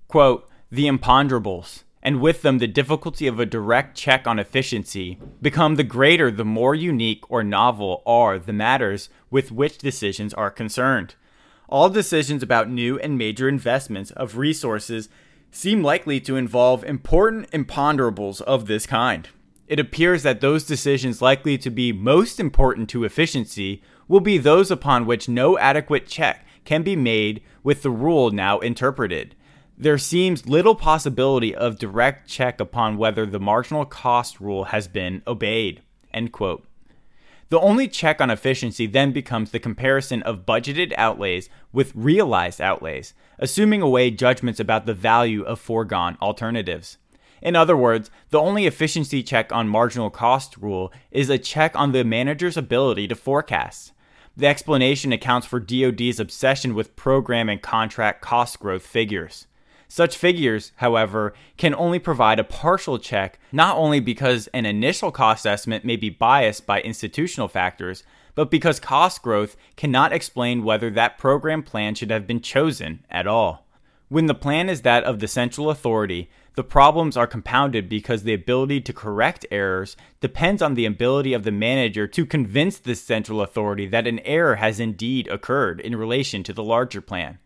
[0.08, 5.74] Quote, the imponderables and with them the difficulty of a direct check on efficiency, become
[5.74, 11.16] the greater the more unique or novel are the matters with which decisions are concerned.
[11.68, 15.08] All decisions about new and major investments of resources
[15.50, 19.28] seem likely to involve important imponderables of this kind.
[19.66, 24.70] It appears that those decisions likely to be most important to efficiency will be those
[24.70, 29.34] upon which no adequate check can be made with the rule now interpreted.
[29.78, 35.22] There seems little possibility of direct check upon whether the marginal cost rule has been
[35.26, 35.82] obeyed.
[36.14, 36.64] End quote.
[37.50, 43.12] The only check on efficiency then becomes the comparison of budgeted outlays with realized outlays,
[43.38, 46.96] assuming away judgments about the value of foregone alternatives.
[47.42, 51.92] In other words, the only efficiency check on marginal cost rule is a check on
[51.92, 53.92] the manager's ability to forecast.
[54.38, 59.46] The explanation accounts for DoD's obsession with program and contract cost growth figures.
[59.88, 65.46] Such figures, however, can only provide a partial check, not only because an initial cost
[65.46, 68.02] estimate may be biased by institutional factors,
[68.34, 73.26] but because cost growth cannot explain whether that program plan should have been chosen at
[73.26, 73.66] all.
[74.08, 78.34] When the plan is that of the central authority, the problems are compounded because the
[78.34, 83.42] ability to correct errors depends on the ability of the manager to convince the central
[83.42, 87.38] authority that an error has indeed occurred in relation to the larger plan.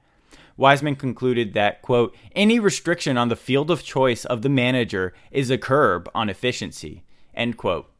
[0.60, 5.50] Wiseman concluded that, quote, any restriction on the field of choice of the manager is
[5.50, 7.02] a curb on efficiency,
[7.34, 7.90] end quote.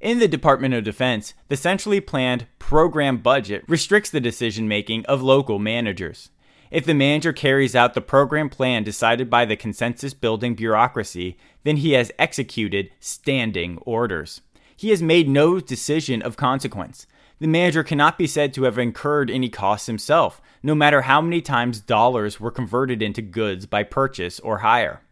[0.00, 5.22] In the Department of Defense, the centrally planned program budget restricts the decision making of
[5.22, 6.28] local managers.
[6.70, 11.78] If the manager carries out the program plan decided by the consensus building bureaucracy, then
[11.78, 14.42] he has executed standing orders.
[14.76, 17.06] He has made no decision of consequence.
[17.38, 21.42] The manager cannot be said to have incurred any costs himself, no matter how many
[21.42, 25.02] times dollars were converted into goods by purchase or hire.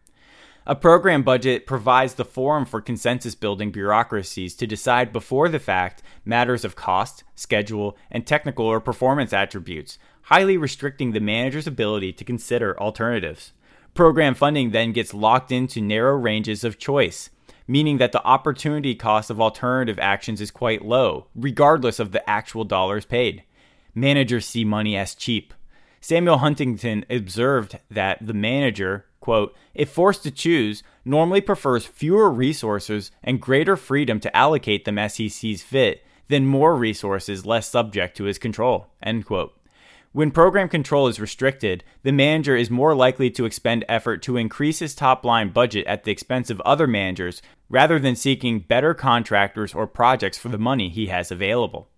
[0.65, 6.01] A program budget provides the forum for consensus building bureaucracies to decide before the fact
[6.25, 12.25] matters of cost, schedule, and technical or performance attributes, highly restricting the manager's ability to
[12.25, 13.53] consider alternatives.
[13.93, 17.29] Program funding then gets locked into narrow ranges of choice,
[17.67, 22.63] meaning that the opportunity cost of alternative actions is quite low, regardless of the actual
[22.63, 23.43] dollars paid
[23.95, 25.53] managers see money as cheap.
[26.01, 33.11] Samuel Huntington observed that the manager, quote, if forced to choose, normally prefers fewer resources
[33.23, 38.17] and greater freedom to allocate them as he sees fit than more resources less subject
[38.17, 39.57] to his control, end quote.
[40.11, 44.79] When program control is restricted, the manager is more likely to expend effort to increase
[44.79, 49.73] his top line budget at the expense of other managers rather than seeking better contractors
[49.73, 51.89] or projects for the money he has available.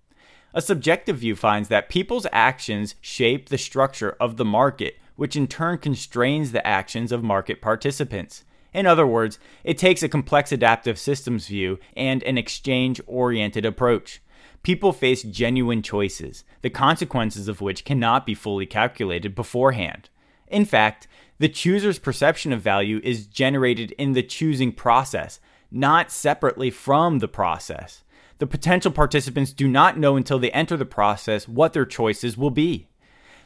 [0.58, 5.48] A subjective view finds that people's actions shape the structure of the market, which in
[5.48, 8.46] turn constrains the actions of market participants.
[8.74, 14.22] In other words, it takes a complex adaptive systems view and an exchange oriented approach.
[14.64, 20.10] People face genuine choices, the consequences of which cannot be fully calculated beforehand.
[20.48, 21.06] In fact,
[21.38, 27.28] the chooser's perception of value is generated in the choosing process, not separately from the
[27.28, 28.05] process
[28.38, 32.50] the potential participants do not know until they enter the process what their choices will
[32.50, 32.88] be.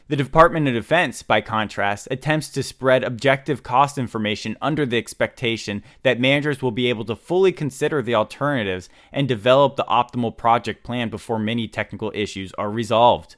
[0.08, 5.84] The Department of Defense, by contrast, attempts to spread objective cost information under the expectation
[6.02, 10.82] that managers will be able to fully consider the alternatives and develop the optimal project
[10.82, 13.36] plan before many technical issues are resolved.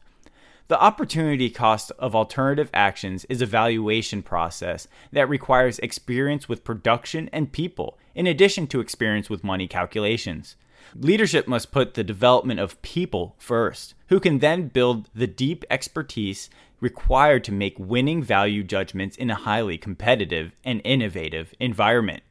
[0.69, 7.29] The opportunity cost of alternative actions is a valuation process that requires experience with production
[7.35, 10.57] and people, in addition to experience with money calculations.
[10.95, 16.51] Leadership must put the development of people first, who can then build the deep expertise
[16.81, 22.23] required to make winning value judgments in a highly competitive and innovative environment.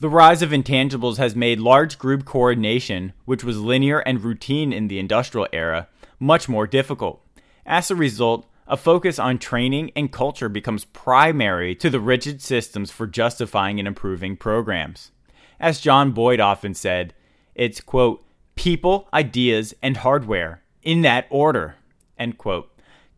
[0.00, 4.88] The rise of intangibles has made large group coordination, which was linear and routine in
[4.88, 5.88] the industrial era,
[6.20, 7.24] much more difficult.
[7.66, 12.90] As a result, a focus on training and culture becomes primary to the rigid systems
[12.90, 15.10] for justifying and improving programs.
[15.58, 17.14] As John Boyd often said,
[17.58, 18.24] it's, quote,
[18.54, 21.74] people, ideas, and hardware in that order,
[22.16, 22.70] end quote.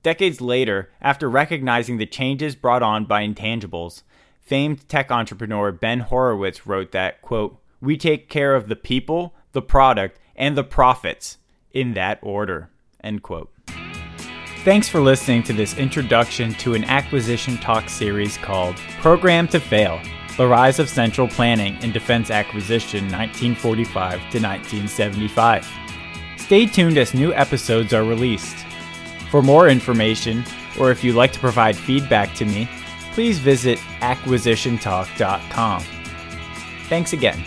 [0.03, 4.03] Decades later, after recognizing the changes brought on by intangibles,
[4.41, 9.63] famed tech entrepreneur Ben Horowitz wrote that, quote, we take care of the people, the
[9.63, 11.37] product, and the profits
[11.71, 12.71] in that order,
[13.05, 13.53] end quote.
[14.65, 20.01] Thanks for listening to this introduction to an acquisition talk series called Programmed to Fail
[20.41, 25.69] the Rise of Central Planning in Defense Acquisition 1945 to 1975.
[26.39, 28.57] Stay tuned as new episodes are released.
[29.31, 30.43] For more information,
[30.79, 32.71] or if you'd like to provide feedback to me,
[33.13, 35.85] please visit acquisitiontalk.com.
[36.89, 37.45] Thanks again.